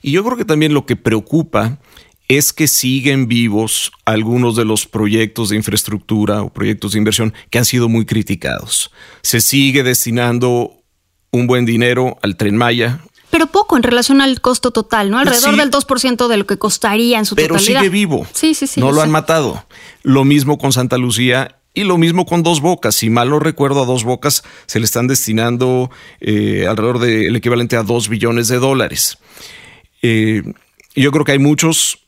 Y 0.00 0.12
yo 0.12 0.24
creo 0.24 0.38
que 0.38 0.46
también 0.46 0.72
lo 0.72 0.86
que 0.86 0.96
preocupa 0.96 1.78
es 2.28 2.54
que 2.54 2.68
siguen 2.68 3.28
vivos 3.28 3.92
algunos 4.06 4.56
de 4.56 4.64
los 4.64 4.86
proyectos 4.86 5.50
de 5.50 5.56
infraestructura 5.56 6.42
o 6.42 6.50
proyectos 6.50 6.92
de 6.92 6.98
inversión 6.98 7.34
que 7.50 7.58
han 7.58 7.66
sido 7.66 7.90
muy 7.90 8.06
criticados. 8.06 8.90
Se 9.20 9.42
sigue 9.42 9.82
destinando 9.82 10.83
un 11.36 11.46
buen 11.46 11.64
dinero 11.66 12.16
al 12.22 12.36
tren 12.36 12.56
Maya, 12.56 13.00
Pero 13.30 13.48
poco 13.48 13.76
en 13.76 13.82
relación 13.82 14.20
al 14.20 14.40
costo 14.40 14.70
total, 14.70 15.10
¿no? 15.10 15.18
Alrededor 15.18 15.54
Sí. 15.54 15.58
del 15.58 15.70
2% 15.70 16.28
de 16.28 16.36
lo 16.36 16.46
que 16.46 16.56
costaría 16.56 17.18
en 17.18 17.24
su 17.26 17.34
pero 17.34 17.56
totalidad. 17.56 17.80
sigue 17.80 17.90
vivo. 17.90 18.26
Sí, 18.32 18.54
sí, 18.54 18.68
sí. 18.68 18.78
No 18.80 18.92
lo 18.92 19.00
han 19.02 19.10
matado. 19.10 19.64
Lo 20.04 20.24
mismo 20.24 20.56
con 20.56 20.72
Santa 20.72 20.98
Lucía 20.98 21.56
y 21.74 21.82
lo 21.82 21.98
mismo 21.98 22.26
con 22.26 22.44
Dos 22.44 22.60
Bocas. 22.60 22.94
Si 22.94 23.10
mal 23.10 23.30
no 23.30 23.40
recuerdo, 23.40 23.82
a 23.82 23.86
Dos 23.86 24.04
Bocas 24.04 24.44
se 24.66 24.78
le 24.78 24.84
están 24.84 25.08
destinando 25.08 25.90
eh, 26.20 26.66
alrededor 26.68 27.00
del 27.00 27.34
equivalente 27.34 27.76
a 27.76 27.82
2 27.82 28.08
billones 28.08 28.46
de 28.46 28.58
dólares. 28.60 29.18
Eh, 30.02 30.42
yo 30.94 31.10
creo 31.10 31.24
que 31.24 31.32
hay 31.32 31.40
muchos 31.40 31.98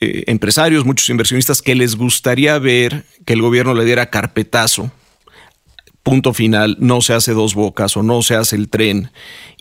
eh, 0.00 0.24
empresarios, 0.28 0.86
muchos 0.86 1.10
inversionistas 1.10 1.60
que 1.60 1.74
les 1.74 1.96
gustaría 1.96 2.58
ver 2.58 3.04
que 3.26 3.34
el 3.34 3.42
gobierno 3.42 3.74
le 3.74 3.84
diera 3.84 4.08
carpetazo 4.08 4.90
punto 6.02 6.32
final, 6.32 6.76
no 6.80 7.00
se 7.00 7.14
hace 7.14 7.32
dos 7.32 7.54
bocas 7.54 7.96
o 7.96 8.02
no 8.02 8.22
se 8.22 8.34
hace 8.34 8.56
el 8.56 8.68
tren 8.68 9.10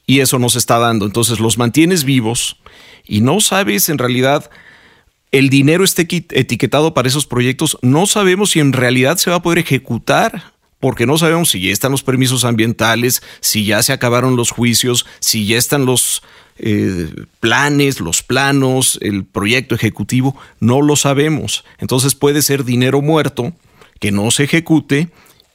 y 0.06 0.22
eso 0.22 0.40
no 0.40 0.50
se 0.50 0.58
está 0.58 0.80
dando. 0.80 1.06
Entonces 1.06 1.40
los 1.40 1.58
mantienes 1.58 2.04
vivos 2.04 2.58
y 3.06 3.22
no 3.22 3.42
sabes 3.42 3.90
en 3.90 3.98
realidad 3.98 4.50
el 5.32 5.50
dinero 5.50 5.84
esté 5.84 6.08
etiquetado 6.32 6.94
para 6.94 7.08
esos 7.08 7.28
proyectos, 7.28 7.78
no 7.82 8.08
sabemos 8.08 8.52
si 8.52 8.60
en 8.60 8.74
realidad 8.74 9.18
se 9.18 9.30
va 9.30 9.38
a 9.38 9.42
poder 9.42 9.60
ejecutar. 9.60 10.54
Porque 10.80 11.06
no 11.06 11.18
sabemos 11.18 11.50
si 11.50 11.60
ya 11.60 11.74
están 11.74 11.92
los 11.92 12.04
permisos 12.04 12.46
ambientales, 12.46 13.22
si 13.42 13.66
ya 13.66 13.84
se 13.84 13.92
acabaron 13.92 14.38
los 14.38 14.52
juicios, 14.52 15.06
si 15.20 15.46
ya 15.46 15.58
están 15.58 15.86
los 15.86 16.24
eh, 16.58 17.10
planes, 17.42 18.00
los 18.00 18.24
planos, 18.24 18.98
el 19.02 19.26
proyecto 19.26 19.76
ejecutivo, 19.76 20.38
no 20.62 20.82
lo 20.82 20.96
sabemos. 20.96 21.66
Entonces 21.80 22.16
puede 22.16 22.42
ser 22.42 22.64
dinero 22.64 23.02
muerto 23.02 23.52
que 24.00 24.14
no 24.14 24.32
se 24.32 24.46
ejecute 24.46 25.10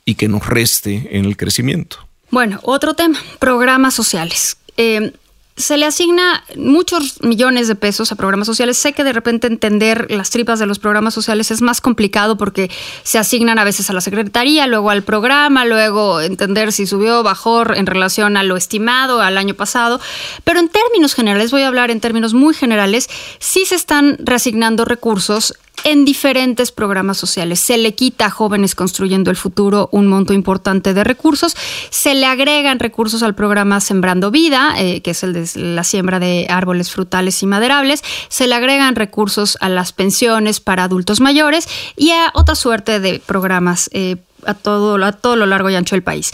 y 0.04 0.14
que 0.16 0.28
nos 0.28 0.46
reste 0.46 1.16
en 1.18 1.24
el 1.24 1.36
crecimiento. 1.36 1.98
Bueno, 2.30 2.60
otro 2.62 2.94
tema, 2.94 3.18
programas 3.38 3.94
sociales. 3.94 4.56
Eh, 4.76 5.12
se 5.56 5.76
le 5.76 5.86
asigna 5.86 6.42
muchos 6.56 7.22
millones 7.22 7.68
de 7.68 7.76
pesos 7.76 8.10
a 8.10 8.16
programas 8.16 8.46
sociales. 8.46 8.76
Sé 8.76 8.92
que 8.92 9.04
de 9.04 9.12
repente 9.12 9.46
entender 9.46 10.10
las 10.10 10.30
tripas 10.30 10.58
de 10.58 10.66
los 10.66 10.80
programas 10.80 11.14
sociales 11.14 11.52
es 11.52 11.62
más 11.62 11.80
complicado 11.80 12.36
porque 12.36 12.70
se 13.04 13.18
asignan 13.18 13.60
a 13.60 13.64
veces 13.64 13.88
a 13.88 13.92
la 13.92 14.00
secretaría, 14.00 14.66
luego 14.66 14.90
al 14.90 15.04
programa, 15.04 15.64
luego 15.64 16.20
entender 16.20 16.72
si 16.72 16.86
subió 16.86 17.20
o 17.20 17.22
bajó 17.22 17.72
en 17.72 17.86
relación 17.86 18.36
a 18.36 18.42
lo 18.42 18.56
estimado 18.56 19.20
al 19.20 19.38
año 19.38 19.54
pasado. 19.54 20.00
Pero 20.42 20.58
en 20.58 20.68
términos 20.68 21.14
generales, 21.14 21.52
voy 21.52 21.62
a 21.62 21.68
hablar 21.68 21.92
en 21.92 22.00
términos 22.00 22.34
muy 22.34 22.54
generales, 22.54 23.08
sí 23.38 23.64
se 23.64 23.76
están 23.76 24.16
reasignando 24.18 24.84
recursos 24.84 25.54
en 25.82 26.04
diferentes 26.04 26.72
programas 26.72 27.18
sociales. 27.18 27.60
Se 27.60 27.76
le 27.76 27.94
quita 27.94 28.26
a 28.26 28.30
jóvenes 28.30 28.74
construyendo 28.74 29.30
el 29.30 29.36
futuro 29.36 29.88
un 29.92 30.06
monto 30.06 30.32
importante 30.32 30.94
de 30.94 31.04
recursos, 31.04 31.56
se 31.90 32.14
le 32.14 32.26
agregan 32.26 32.78
recursos 32.78 33.22
al 33.22 33.34
programa 33.34 33.80
Sembrando 33.80 34.30
Vida, 34.30 34.74
eh, 34.78 35.00
que 35.02 35.10
es 35.10 35.22
el 35.22 35.32
de 35.32 35.48
la 35.54 35.84
siembra 35.84 36.20
de 36.20 36.46
árboles 36.48 36.90
frutales 36.90 37.42
y 37.42 37.46
maderables, 37.46 38.02
se 38.28 38.46
le 38.46 38.54
agregan 38.54 38.94
recursos 38.94 39.58
a 39.60 39.68
las 39.68 39.92
pensiones 39.92 40.60
para 40.60 40.84
adultos 40.84 41.20
mayores 41.20 41.68
y 41.96 42.10
a 42.10 42.30
otra 42.34 42.54
suerte 42.54 43.00
de 43.00 43.18
programas 43.18 43.90
eh, 43.92 44.16
a, 44.46 44.54
todo, 44.54 45.02
a 45.04 45.12
todo 45.12 45.36
lo 45.36 45.46
largo 45.46 45.70
y 45.70 45.74
ancho 45.74 45.94
del 45.94 46.02
país. 46.02 46.32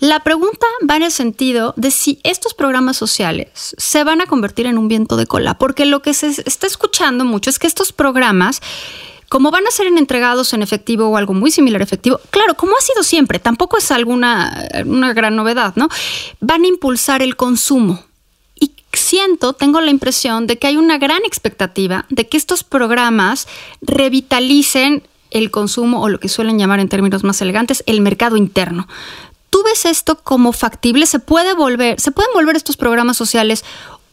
La 0.00 0.20
pregunta 0.20 0.66
va 0.88 0.96
en 0.96 1.02
el 1.02 1.12
sentido 1.12 1.74
de 1.76 1.90
si 1.90 2.20
estos 2.24 2.54
programas 2.54 2.96
sociales 2.96 3.74
se 3.76 4.02
van 4.02 4.22
a 4.22 4.26
convertir 4.26 4.64
en 4.64 4.78
un 4.78 4.88
viento 4.88 5.16
de 5.16 5.26
cola, 5.26 5.58
porque 5.58 5.84
lo 5.84 6.00
que 6.00 6.14
se 6.14 6.28
está 6.28 6.66
escuchando 6.66 7.26
mucho 7.26 7.50
es 7.50 7.58
que 7.58 7.66
estos 7.66 7.92
programas 7.92 8.62
como 9.28 9.52
van 9.52 9.64
a 9.64 9.70
ser 9.70 9.86
entregados 9.86 10.52
en 10.54 10.62
efectivo 10.62 11.06
o 11.06 11.16
algo 11.16 11.34
muy 11.34 11.52
similar 11.52 11.80
a 11.80 11.84
efectivo, 11.84 12.20
claro, 12.30 12.54
como 12.54 12.76
ha 12.76 12.80
sido 12.80 13.04
siempre, 13.04 13.38
tampoco 13.38 13.78
es 13.78 13.92
alguna 13.92 14.68
una 14.86 15.12
gran 15.12 15.36
novedad, 15.36 15.74
¿no? 15.76 15.88
Van 16.40 16.64
a 16.64 16.66
impulsar 16.66 17.22
el 17.22 17.36
consumo. 17.36 18.02
Y 18.58 18.72
siento, 18.92 19.52
tengo 19.52 19.80
la 19.80 19.92
impresión 19.92 20.48
de 20.48 20.58
que 20.58 20.66
hay 20.66 20.76
una 20.76 20.98
gran 20.98 21.24
expectativa 21.24 22.06
de 22.08 22.28
que 22.28 22.36
estos 22.36 22.64
programas 22.64 23.46
revitalicen 23.82 25.04
el 25.30 25.50
consumo 25.50 26.02
o 26.02 26.08
lo 26.08 26.20
que 26.20 26.28
suelen 26.28 26.58
llamar 26.58 26.80
en 26.80 26.88
términos 26.88 27.24
más 27.24 27.40
elegantes 27.40 27.82
el 27.86 28.00
mercado 28.00 28.36
interno. 28.36 28.88
¿Tú 29.50 29.62
ves 29.64 29.84
esto 29.84 30.16
como 30.22 30.52
factible? 30.52 31.06
¿Se 31.06 31.18
puede 31.18 31.54
volver, 31.54 32.00
se 32.00 32.12
pueden 32.12 32.32
volver 32.34 32.56
estos 32.56 32.76
programas 32.76 33.16
sociales 33.16 33.64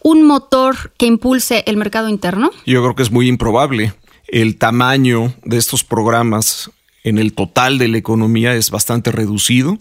un 0.01 0.23
motor 0.23 0.93
que 0.97 1.05
impulse 1.05 1.63
el 1.67 1.77
mercado 1.77 2.09
interno? 2.09 2.51
Yo 2.65 2.81
creo 2.81 2.95
que 2.95 3.03
es 3.03 3.11
muy 3.11 3.27
improbable. 3.27 3.93
El 4.27 4.57
tamaño 4.57 5.33
de 5.43 5.57
estos 5.57 5.83
programas 5.83 6.71
en 7.03 7.17
el 7.17 7.33
total 7.33 7.77
de 7.77 7.87
la 7.87 7.97
economía 7.97 8.55
es 8.55 8.71
bastante 8.71 9.11
reducido. 9.11 9.77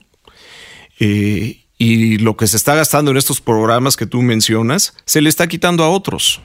Eh, 1.00 1.62
y 1.78 2.18
lo 2.18 2.36
que 2.36 2.46
se 2.46 2.56
está 2.56 2.74
gastando 2.74 3.10
en 3.10 3.16
estos 3.16 3.40
programas 3.40 3.96
que 3.96 4.06
tú 4.06 4.22
mencionas 4.22 4.94
se 5.04 5.20
le 5.20 5.28
está 5.28 5.46
quitando 5.46 5.84
a 5.84 5.90
otros. 5.90 6.40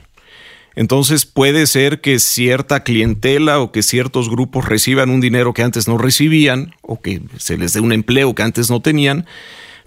Entonces 0.74 1.26
puede 1.26 1.66
ser 1.66 2.00
que 2.00 2.18
cierta 2.18 2.82
clientela 2.82 3.60
o 3.60 3.72
que 3.72 3.82
ciertos 3.82 4.30
grupos 4.30 4.64
reciban 4.64 5.10
un 5.10 5.20
dinero 5.20 5.52
que 5.52 5.62
antes 5.62 5.88
no 5.88 5.98
recibían 5.98 6.74
o 6.82 7.00
que 7.00 7.22
se 7.38 7.58
les 7.58 7.72
dé 7.72 7.80
un 7.80 7.92
empleo 7.92 8.34
que 8.34 8.42
antes 8.42 8.70
no 8.70 8.80
tenían, 8.80 9.26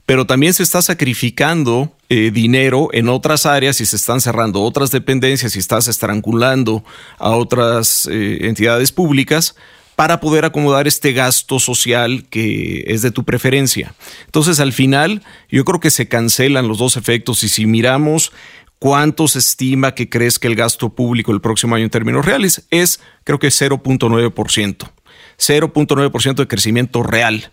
pero 0.06 0.25
también 0.25 0.54
se 0.54 0.63
está 0.63 0.82
sacrificando 0.82 1.92
eh, 2.10 2.30
dinero 2.32 2.89
en 2.94 3.10
otras 3.10 3.46
áreas 3.46 3.82
y 3.82 3.86
se 3.86 3.96
están 3.96 4.22
cerrando 4.22 4.62
otras 4.62 4.92
dependencias 4.92 5.56
y 5.56 5.60
estás 5.60 5.88
estrangulando 5.88 6.84
a 7.18 7.32
otras 7.32 8.08
eh, 8.12 8.39
entidades 8.42 8.92
públicas 8.92 9.56
para 9.96 10.20
poder 10.20 10.46
acomodar 10.46 10.88
este 10.88 11.13
gasto 11.13 11.58
social 11.58 12.25
que 12.30 12.84
es 12.88 13.01
de 13.01 13.12
tu 13.12 13.24
preferencia. 13.24 13.96
Entonces, 14.25 14.60
al 14.60 14.74
final, 14.74 15.24
yo 15.50 15.63
creo 15.65 15.80
que 15.80 15.89
se 15.89 16.08
cancelan 16.08 16.68
los 16.68 16.77
dos 16.77 16.98
efectos 16.98 17.44
y 17.44 17.50
si 17.50 17.65
miramos 17.65 18.32
¿Cuánto 18.79 19.27
se 19.27 19.39
estima 19.39 19.96
que 19.96 20.10
crezca 20.10 20.48
el 20.48 20.55
gasto 20.55 20.89
público 20.89 21.32
el 21.32 21.41
próximo 21.41 21.75
año 21.75 21.86
en 21.86 21.89
términos 21.89 22.25
reales? 22.25 22.65
Es, 22.70 23.00
creo 23.24 23.39
que 23.39 23.48
0.9%. 23.48 24.89
0.9% 25.38 26.36
de 26.36 26.48
crecimiento 26.48 27.03
real. 27.03 27.51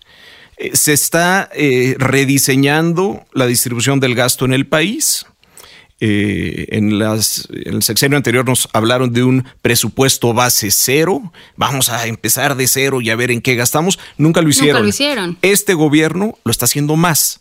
Eh, 0.57 0.71
se 0.75 0.93
está 0.93 1.49
eh, 1.55 1.97
rediseñando 1.99 3.25
la 3.33 3.47
distribución 3.47 4.00
del 4.00 4.14
gasto 4.14 4.45
en 4.45 4.52
el 4.52 4.67
país. 4.67 5.26
Eh, 6.05 6.67
en, 6.71 6.99
las, 6.99 7.49
en, 7.52 7.75
el 7.75 7.83
sexenio 7.85 8.17
anterior 8.17 8.45
nos 8.45 8.69
hablaron 8.73 9.12
de 9.12 9.23
un 9.23 9.45
presupuesto 9.62 10.35
base 10.35 10.73
cero. 10.73 11.33
Vamos 11.57 11.91
a 11.91 12.07
empezar 12.07 12.57
de 12.57 12.67
cero 12.67 13.00
y 13.00 13.11
a 13.11 13.17
ver 13.17 13.31
en 13.31 13.41
qué 13.41 13.55
gastamos. 13.55 14.00
Nunca 14.17 14.43
lo 14.43 14.49
hicieron. 14.49 14.75
Nunca 14.75 14.83
lo 14.83 14.88
hicieron. 14.88 15.38
Este 15.43 15.75
gobierno 15.75 16.37
lo 16.45 16.50
está 16.50 16.64
haciendo 16.64 16.97
más 16.97 17.41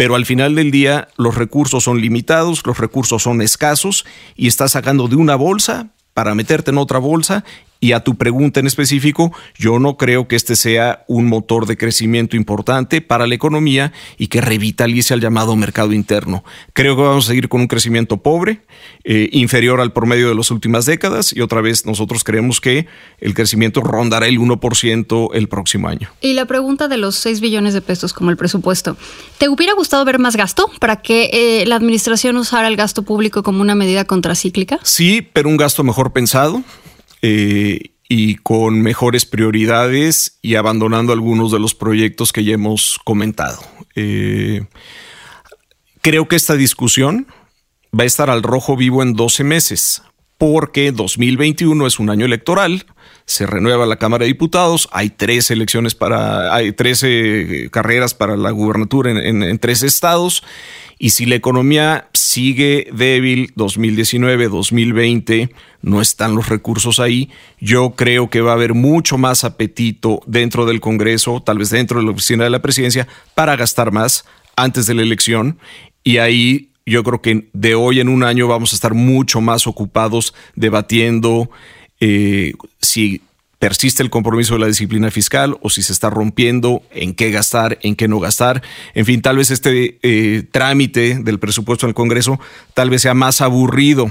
pero 0.00 0.14
al 0.14 0.24
final 0.24 0.54
del 0.54 0.70
día 0.70 1.08
los 1.18 1.34
recursos 1.34 1.84
son 1.84 2.00
limitados, 2.00 2.62
los 2.64 2.78
recursos 2.78 3.22
son 3.22 3.42
escasos 3.42 4.06
y 4.34 4.46
estás 4.46 4.72
sacando 4.72 5.08
de 5.08 5.16
una 5.16 5.36
bolsa 5.36 5.88
para 6.14 6.34
meterte 6.34 6.70
en 6.70 6.78
otra 6.78 6.98
bolsa 6.98 7.44
y 7.80 7.92
a 7.92 8.00
tu 8.00 8.16
pregunta 8.16 8.60
en 8.60 8.66
específico, 8.66 9.32
yo 9.56 9.78
no 9.78 9.96
creo 9.96 10.28
que 10.28 10.36
este 10.36 10.54
sea 10.54 11.04
un 11.08 11.26
motor 11.26 11.66
de 11.66 11.78
crecimiento 11.78 12.36
importante 12.36 13.00
para 13.00 13.26
la 13.26 13.34
economía 13.34 13.92
y 14.18 14.28
que 14.28 14.42
revitalice 14.42 15.14
al 15.14 15.20
llamado 15.20 15.56
mercado 15.56 15.94
interno. 15.94 16.44
Creo 16.74 16.94
que 16.94 17.02
vamos 17.02 17.24
a 17.24 17.28
seguir 17.28 17.48
con 17.48 17.62
un 17.62 17.66
crecimiento 17.66 18.18
pobre, 18.18 18.60
eh, 19.04 19.30
inferior 19.32 19.80
al 19.80 19.92
promedio 19.92 20.28
de 20.28 20.34
las 20.34 20.50
últimas 20.50 20.84
décadas 20.84 21.32
y 21.34 21.40
otra 21.40 21.62
vez 21.62 21.86
nosotros 21.86 22.22
creemos 22.22 22.60
que 22.60 22.86
el 23.18 23.32
crecimiento 23.34 23.80
rondará 23.80 24.28
el 24.28 24.38
1% 24.38 25.30
el 25.32 25.48
próximo 25.48 25.88
año. 25.88 26.10
Y 26.20 26.34
la 26.34 26.44
pregunta 26.44 26.86
de 26.88 26.98
los 26.98 27.16
6 27.16 27.40
billones 27.40 27.72
de 27.72 27.80
pesos 27.80 28.12
como 28.12 28.30
el 28.30 28.36
presupuesto, 28.36 28.98
¿te 29.38 29.48
hubiera 29.48 29.72
gustado 29.72 30.04
ver 30.04 30.18
más 30.18 30.36
gasto 30.36 30.70
para 30.80 30.96
que 30.96 31.30
eh, 31.32 31.64
la 31.66 31.76
administración 31.76 32.36
usara 32.36 32.68
el 32.68 32.76
gasto 32.76 33.02
público 33.02 33.42
como 33.42 33.62
una 33.62 33.74
medida 33.74 34.04
contracíclica? 34.04 34.78
Sí, 34.82 35.26
pero 35.32 35.48
un 35.48 35.56
gasto 35.56 35.82
mejor 35.82 36.12
pensado. 36.12 36.62
Eh, 37.22 37.92
y 38.12 38.34
con 38.34 38.82
mejores 38.82 39.24
prioridades 39.24 40.40
y 40.42 40.56
abandonando 40.56 41.12
algunos 41.12 41.52
de 41.52 41.60
los 41.60 41.76
proyectos 41.76 42.32
que 42.32 42.42
ya 42.42 42.54
hemos 42.54 42.98
comentado. 43.04 43.60
Eh, 43.94 44.64
creo 46.00 46.26
que 46.26 46.34
esta 46.34 46.56
discusión 46.56 47.28
va 47.98 48.02
a 48.02 48.06
estar 48.06 48.28
al 48.28 48.42
rojo 48.42 48.76
vivo 48.76 49.04
en 49.04 49.14
12 49.14 49.44
meses, 49.44 50.02
porque 50.38 50.90
2021 50.90 51.86
es 51.86 52.00
un 52.00 52.10
año 52.10 52.26
electoral, 52.26 52.84
se 53.30 53.46
renueva 53.46 53.86
la 53.86 53.94
Cámara 53.94 54.24
de 54.24 54.32
Diputados, 54.32 54.88
hay 54.90 55.08
tres 55.08 55.52
elecciones 55.52 55.94
para, 55.94 56.52
hay 56.52 56.72
13 56.72 57.68
carreras 57.70 58.12
para 58.12 58.36
la 58.36 58.50
gubernatura 58.50 59.12
en, 59.12 59.44
en 59.44 59.58
tres 59.60 59.84
estados, 59.84 60.42
y 60.98 61.10
si 61.10 61.26
la 61.26 61.36
economía 61.36 62.08
sigue 62.12 62.88
débil 62.92 63.52
2019, 63.54 64.48
2020, 64.48 65.50
no 65.80 66.00
están 66.00 66.34
los 66.34 66.48
recursos 66.48 66.98
ahí. 66.98 67.30
Yo 67.60 67.92
creo 67.92 68.30
que 68.30 68.40
va 68.40 68.50
a 68.50 68.54
haber 68.54 68.74
mucho 68.74 69.16
más 69.16 69.44
apetito 69.44 70.20
dentro 70.26 70.66
del 70.66 70.80
Congreso, 70.80 71.40
tal 71.40 71.58
vez 71.58 71.70
dentro 71.70 72.00
de 72.00 72.06
la 72.06 72.10
oficina 72.10 72.42
de 72.42 72.50
la 72.50 72.62
presidencia, 72.62 73.06
para 73.36 73.54
gastar 73.54 73.92
más 73.92 74.24
antes 74.56 74.86
de 74.86 74.94
la 74.94 75.02
elección. 75.02 75.60
Y 76.02 76.18
ahí 76.18 76.72
yo 76.84 77.04
creo 77.04 77.22
que 77.22 77.48
de 77.52 77.76
hoy 77.76 78.00
en 78.00 78.08
un 78.08 78.24
año 78.24 78.48
vamos 78.48 78.72
a 78.72 78.74
estar 78.74 78.92
mucho 78.92 79.40
más 79.40 79.68
ocupados 79.68 80.34
debatiendo 80.56 81.48
eh, 82.00 82.54
si 82.80 83.22
persiste 83.60 84.02
el 84.02 84.08
compromiso 84.08 84.54
de 84.54 84.60
la 84.60 84.66
disciplina 84.66 85.10
fiscal 85.10 85.58
o 85.60 85.68
si 85.68 85.82
se 85.82 85.92
está 85.92 86.08
rompiendo, 86.08 86.82
en 86.92 87.14
qué 87.14 87.30
gastar, 87.30 87.78
en 87.82 87.94
qué 87.94 88.08
no 88.08 88.18
gastar. 88.18 88.62
En 88.94 89.04
fin, 89.04 89.20
tal 89.20 89.36
vez 89.36 89.50
este 89.50 89.98
eh, 90.02 90.44
trámite 90.50 91.18
del 91.22 91.38
presupuesto 91.38 91.86
en 91.86 91.90
el 91.90 91.94
Congreso 91.94 92.40
tal 92.72 92.88
vez 92.88 93.02
sea 93.02 93.12
más 93.12 93.42
aburrido 93.42 94.10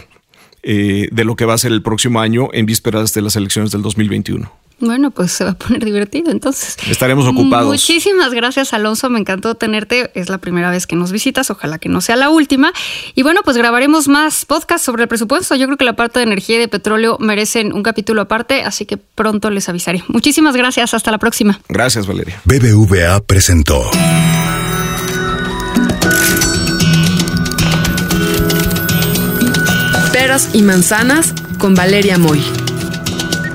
eh, 0.61 1.09
de 1.11 1.25
lo 1.25 1.35
que 1.35 1.45
va 1.45 1.55
a 1.55 1.57
ser 1.57 1.71
el 1.71 1.81
próximo 1.81 2.21
año 2.21 2.49
en 2.53 2.67
vísperas 2.67 3.13
de 3.13 3.23
las 3.23 3.35
elecciones 3.35 3.71
del 3.71 3.81
2021. 3.81 4.51
Bueno, 4.79 5.11
pues 5.11 5.31
se 5.31 5.43
va 5.43 5.51
a 5.51 5.55
poner 5.55 5.83
divertido 5.85 6.31
entonces. 6.31 6.77
Estaremos 6.89 7.27
ocupados. 7.27 7.67
Muchísimas 7.67 8.33
gracias, 8.33 8.73
Alonso. 8.73 9.09
Me 9.09 9.19
encantó 9.19 9.55
tenerte. 9.55 10.11
Es 10.13 10.29
la 10.29 10.37
primera 10.37 10.71
vez 10.71 10.87
que 10.87 10.95
nos 10.95 11.11
visitas. 11.11 11.49
Ojalá 11.51 11.79
que 11.79 11.89
no 11.89 12.01
sea 12.01 12.15
la 12.15 12.29
última. 12.29 12.71
Y 13.15 13.23
bueno, 13.23 13.41
pues 13.43 13.57
grabaremos 13.57 14.07
más 14.07 14.45
podcasts 14.45 14.85
sobre 14.85 15.03
el 15.03 15.09
presupuesto. 15.09 15.55
Yo 15.55 15.65
creo 15.65 15.77
que 15.77 15.85
la 15.85 15.95
parte 15.95 16.19
de 16.19 16.23
energía 16.23 16.55
y 16.55 16.59
de 16.59 16.67
petróleo 16.67 17.17
merecen 17.19 17.73
un 17.73 17.83
capítulo 17.83 18.21
aparte, 18.21 18.63
así 18.63 18.85
que 18.85 18.97
pronto 18.97 19.49
les 19.49 19.69
avisaré. 19.69 20.03
Muchísimas 20.07 20.55
gracias. 20.55 20.93
Hasta 20.93 21.11
la 21.11 21.17
próxima. 21.17 21.59
Gracias, 21.67 22.07
Valeria. 22.07 22.41
BBVA 22.45 23.21
presentó. 23.21 23.89
Peras 30.11 30.49
y 30.53 30.61
manzanas 30.63 31.33
con 31.59 31.75
Valeria 31.75 32.17
Moy. 32.17 32.43